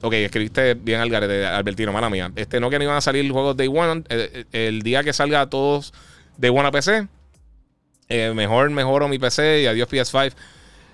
[0.04, 2.30] Ok, escribiste bien al de Albertino, mala mía.
[2.36, 4.04] Este, no que no iban a salir juegos Day One.
[4.10, 5.94] Eh, eh, el, día que salga todos
[6.36, 7.08] Day One a PC,
[8.10, 10.34] eh, mejor mejoro mi PC y adiós PS5.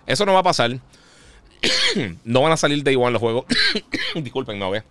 [0.07, 0.79] Eso no va a pasar.
[2.25, 3.47] no van a salir Day One los juegos.
[4.15, 4.85] Disculpen, no, ve.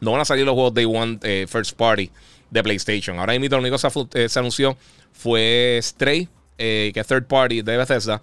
[0.00, 2.10] No van a salir los juegos Day One First Party
[2.50, 3.16] de PlayStation.
[3.20, 3.76] Ahora mismo lo único
[4.10, 4.76] que se, anunció
[5.12, 8.20] fue Stray, que es Third Party de Bethesda.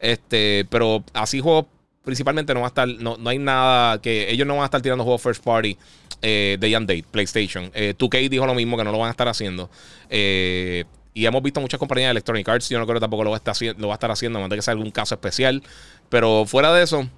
[0.00, 1.66] Este, pero así juegos
[2.04, 4.82] principalmente no va a estar, no, no hay nada que ellos no van a estar
[4.82, 5.76] tirando juegos first party
[6.22, 7.70] eh, day and date, PlayStation.
[7.72, 9.70] 2K eh, dijo lo mismo que no lo van a estar haciendo.
[10.08, 12.68] Eh, y hemos visto muchas compañías de Electronic Arts.
[12.68, 14.42] Yo no creo que tampoco lo va a estar, lo va a estar haciendo, a
[14.42, 15.62] menos que sea algún caso especial.
[16.08, 17.08] Pero fuera de eso,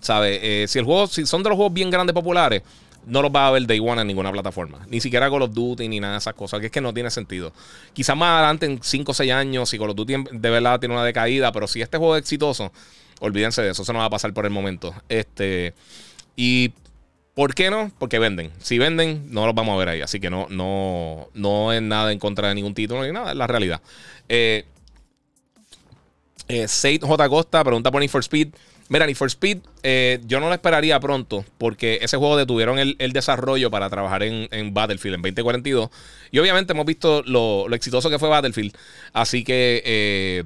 [0.00, 0.70] ¿sabes?
[0.70, 2.62] si el juego, si son de los juegos bien grandes populares,
[3.06, 4.80] no los va a ver Day One en ninguna plataforma.
[4.88, 6.60] Ni siquiera Call of Duty ni nada de esas cosas.
[6.60, 7.52] Que es que no tiene sentido.
[7.92, 10.94] Quizás más adelante, en 5 o 6 años, si Call of Duty de verdad tiene
[10.94, 11.52] una decaída.
[11.52, 12.72] Pero si este juego es exitoso,
[13.20, 14.94] Olvídense de eso, eso no va a pasar por el momento.
[15.08, 15.74] Este,
[16.36, 16.72] y
[17.34, 17.90] ¿por qué no?
[17.98, 18.50] Porque venden.
[18.58, 20.02] Si venden, no los vamos a ver ahí.
[20.02, 23.36] Así que no, no, no es nada en contra de ningún título ni nada, es
[23.36, 23.80] la realidad.
[24.28, 24.64] Eh,
[26.48, 27.28] eh J.
[27.28, 28.48] Costa pregunta por Need for Speed.
[28.88, 33.12] Mira, Need for Speed, eh, yo no lo esperaría pronto porque ese juego detuvieron el,
[33.12, 35.90] desarrollo para trabajar en, Battlefield en 2042.
[36.30, 38.76] Y obviamente hemos visto lo, exitoso que fue Battlefield.
[39.12, 40.44] Así que eh,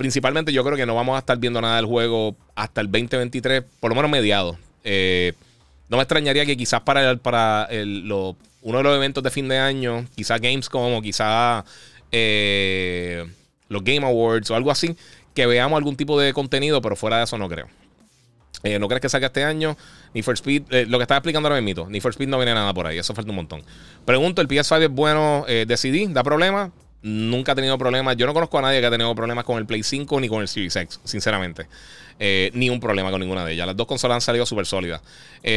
[0.00, 3.62] principalmente yo creo que no vamos a estar viendo nada del juego hasta el 2023,
[3.80, 4.56] por lo menos mediado.
[4.82, 5.34] Eh,
[5.90, 10.06] no me extrañaría que quizás para, para uno de los eventos de fin de año,
[10.16, 11.66] quizás Gamescom o quizás
[12.12, 13.26] eh,
[13.68, 14.96] los Game Awards o algo así,
[15.34, 17.68] que veamos algún tipo de contenido, pero fuera de eso no creo.
[18.62, 19.76] Eh, ¿No crees que salga este año?
[20.14, 22.54] Ni for Speed, eh, lo que estaba explicando ahora mismo, ni for Speed no viene
[22.54, 23.62] nada por ahí, eso falta un montón.
[24.06, 26.08] Pregunto, ¿el PS5 es bueno eh, de?
[26.08, 26.70] ¿Da problemas?
[27.02, 28.16] Nunca ha tenido problemas.
[28.16, 30.42] Yo no conozco a nadie que ha tenido problemas con el Play 5 ni con
[30.42, 31.66] el Series X, sinceramente.
[32.52, 33.66] ni un problema con ninguna de ellas.
[33.66, 35.00] Las dos consolas han salido súper sólidas.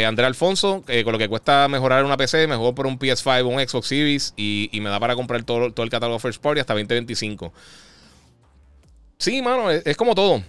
[0.07, 3.47] André Alfonso, con lo que cuesta mejorar una PC, me juego por un PS5 o
[3.47, 6.73] un Xbox Series y, me da para comprar todo, todo el catálogo First Party hasta
[6.73, 7.51] 2025.
[9.17, 10.41] Sí, mano, es como todo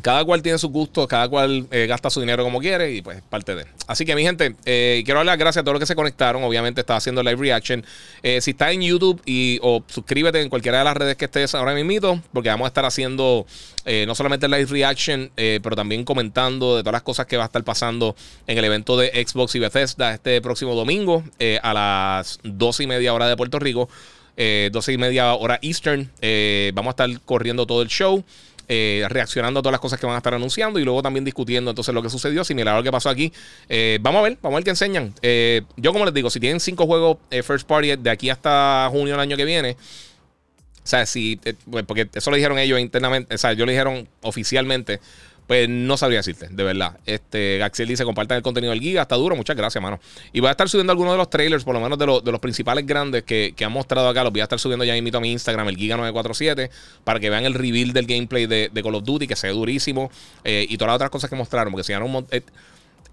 [0.00, 3.20] cada cual tiene sus gustos, cada cual eh, gasta su dinero como quiere y pues
[3.28, 3.66] parte de.
[3.88, 6.44] Así que mi gente, eh, quiero darle las gracias a todos los que se conectaron.
[6.44, 7.84] Obviamente estaba haciendo live reaction.
[8.22, 11.54] Eh, si estás en YouTube y o suscríbete en cualquiera de las redes que estés
[11.54, 13.46] ahora mismo, porque vamos a estar haciendo
[14.06, 17.64] no solamente live reaction, pero también comentando de todas las cosas que va a estar
[17.64, 18.14] pasando
[18.46, 21.24] en el evento de Xbox y Bethesda este próximo domingo
[21.62, 23.88] a las 12 y media hora de Puerto Rico.
[24.36, 26.10] 12 y media hora Eastern.
[26.74, 28.22] vamos a estar corriendo todo el show.
[28.70, 31.70] Eh, reaccionando a todas las cosas que van a estar anunciando y luego también discutiendo
[31.70, 33.32] entonces lo que sucedió, similar a lo que pasó aquí.
[33.66, 35.14] Eh, vamos a ver, vamos a ver qué enseñan.
[35.22, 39.14] Eh, yo como les digo, si tienen cinco juegos first party de aquí hasta junio
[39.14, 41.40] del año que viene, o sea, si,
[41.70, 45.00] pues, porque eso lo dijeron ellos internamente, o sea, yo lo dijeron oficialmente.
[45.48, 46.98] Pues no sabría decirte, de verdad.
[47.06, 49.98] Este, Gaxiel dice, compartan el contenido del Giga, está duro, muchas gracias, mano.
[50.32, 52.86] Y voy a estar subiendo algunos de los trailers, por lo menos de, los principales
[52.86, 55.32] grandes que, que, han mostrado acá, los voy a estar subiendo ya invito a mi
[55.32, 56.70] Instagram, el Giga947,
[57.02, 60.10] para que vean el reveal del gameplay de, Call of Duty, que se ve durísimo,
[60.44, 62.38] eh, y todas las otras cosas que mostraron, porque se un montón...
[62.38, 62.42] Eh,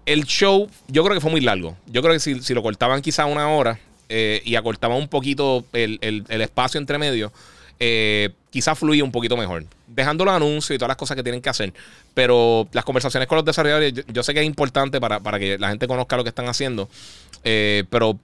[0.06, 1.76] el show, yo creo que fue muy largo.
[1.86, 3.78] Yo creo que si, si lo cortaban quizá una hora
[4.08, 7.32] eh, y acortaban un poquito el, el, espacio entre medio,
[7.80, 9.64] eh, quizás fluye un poquito mejor.
[9.86, 11.72] Dejando los anuncios y todas las coses que tienen que hacer.
[12.14, 15.86] Pero las conversaciones con los desarrolladores, yo, sé que es importante para, que la gente
[15.86, 16.88] conozca lo que están haciendo.
[17.44, 18.18] Eh, pero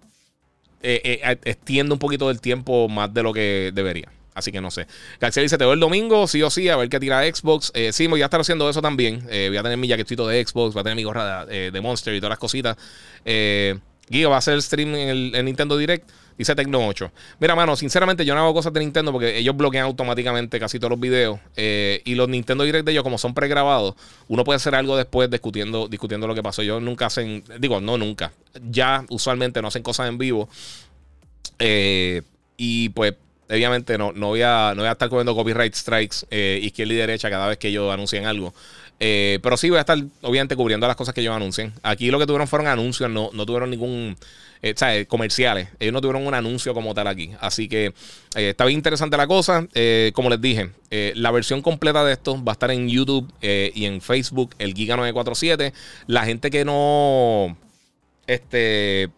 [0.82, 4.08] eh, extiende un poquito del tiempo más de lo que debería.
[4.34, 4.86] Así que no sé.
[5.20, 7.70] García dice: Te veo el domingo, sí o sí, a ver qué tira Xbox.
[7.92, 9.24] sí, voy a estar haciendo eso también.
[9.24, 12.18] voy a tener mi jaquetito de Xbox, voy a tener mi gorra de, Monster y
[12.18, 12.76] todas las cositas.
[14.12, 16.08] Giga va a hacer el stream en el Nintendo Direct.
[16.38, 17.12] Dice Tecno 8.
[17.40, 20.90] Mira, mano, sinceramente yo no hago cosas de Nintendo porque ellos bloquean automáticamente casi todos
[20.90, 21.38] los videos.
[21.56, 23.94] Eh, y los Nintendo Direct de ellos, como son pregrabados,
[24.28, 26.62] uno puede hacer algo después discutiendo, discutiendo lo que pasó.
[26.62, 28.32] Ellos nunca hacen, digo, no nunca.
[28.70, 30.48] Ya usualmente no hacen cosas en vivo.
[31.58, 32.22] Eh,
[32.56, 33.14] y pues
[33.48, 36.96] obviamente no, no, voy a, no voy a estar cogiendo copyright strikes eh, izquierda y
[36.96, 38.54] derecha cada vez que ellos anuncien algo.
[39.42, 41.72] Pero sí voy a estar, obviamente, cubriendo las cosas que ellos anuncien.
[41.82, 44.16] Aquí lo que tuvieron fueron anuncios, no, no tuvieron ningún
[44.64, 45.66] eh, comerciales.
[45.80, 47.32] Ellos no tuvieron un anuncio como tal aquí.
[47.40, 47.86] Así que
[48.36, 49.66] eh, está bien interesante la cosa.
[49.74, 50.70] Eh, como les dije,
[51.16, 54.96] la versión completa de esto va a estar en YouTube y en Facebook, el Giga
[54.96, 55.72] 947.
[56.06, 57.56] La gente que no.
[58.28, 59.10] Este.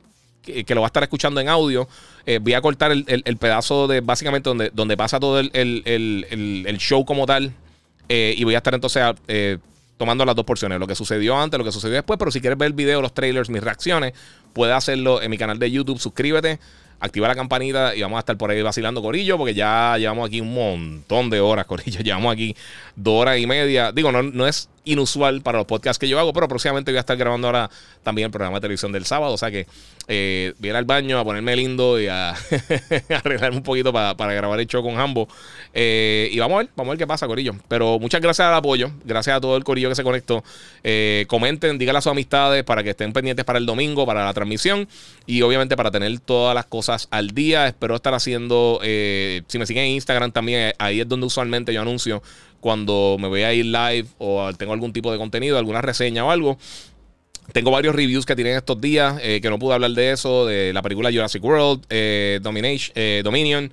[0.42, 1.88] Que, lo va a estar escuchando en audio.
[2.40, 7.52] voy a cortar el, pedazo de básicamente donde, donde pasa todo el, show como tal.
[8.08, 9.02] y voy a estar entonces
[9.96, 12.58] tomando las dos porciones, lo que sucedió antes, lo que sucedió después, pero si quieres
[12.58, 14.12] ver el video, los trailers, mis reacciones,
[14.52, 16.58] puedes hacerlo en mi canal de YouTube, suscríbete,
[17.00, 20.40] activa la campanita y vamos a estar por ahí vacilando Corillo, porque ya llevamos aquí
[20.40, 22.56] un montón de horas, Corillo, llevamos aquí
[22.96, 26.32] dos horas y media, digo, no, no es inusual para los podcasts que yo hago,
[26.32, 27.70] pero próximamente voy a estar grabando ahora
[28.02, 29.66] también el programa de televisión del sábado, o sea que
[30.06, 32.34] eh, voy a ir al baño a ponerme lindo y a,
[33.08, 35.28] arreglarme un poquito para, grabar el show con Hambo.
[35.72, 37.54] Eh, y vamos a ver, vamos a ver qué pasa, Corillo.
[37.68, 40.44] Pero muchas gracias al apoyo, gracias a todo el Corillo que se conectó.
[40.82, 44.34] Eh, comenten, díganle a sus amistades para que estén pendientes para el domingo, para la
[44.34, 44.86] transmisión
[45.26, 47.66] y obviamente para tener todas las cosas al día.
[47.66, 52.22] Espero estar haciendo, si me siguen en Instagram también, ahí es donde usualmente yo anuncio
[52.64, 56.30] cuando me voy a ir live o tengo algún tipo de contenido, alguna reseña o
[56.30, 56.56] algo.
[57.52, 60.72] Tengo varios reviews que tienen estos días, eh, que no pude hablar de eso, de
[60.72, 63.70] la película Jurassic World, eh, Domination, eh, Dominion,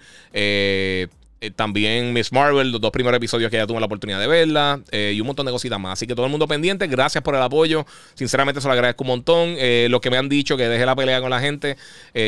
[1.43, 4.79] eh, también Miss Marvel, los dos primeros episodios que ya tuve la oportunidad de verla
[4.91, 5.93] eh, y un montón de cositas más.
[5.93, 7.83] Así que todo el mundo pendiente, gracias por el apoyo.
[8.13, 9.55] Sinceramente se lo agradezco un montón.
[9.57, 11.77] Eh, los que me han dicho que deje la pelea con la gente,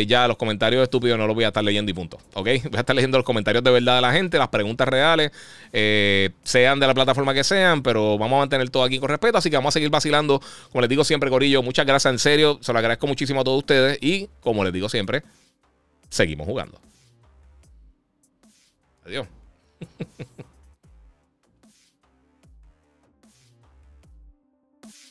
[0.08, 2.18] ya los comentarios estúpidos no los voy a estar leyendo y punto.
[2.34, 2.46] ¿Ok?
[2.74, 5.32] Voy a estar leyendo los comentarios de verdad de la gente, las preguntas reales,
[6.44, 9.38] sean de la plataforma que sean, pero vamos a mantener todo aquí con respeto.
[9.38, 10.42] Así que vamos a seguir vacilando.
[10.72, 12.58] Como les digo siempre, Corillo, muchas gracias en serio.
[12.62, 15.22] Se lo agradezco muchísimo a todos ustedes y, como les digo siempre,
[16.10, 16.83] seguimos jugando.
[19.06, 19.28] Adiós.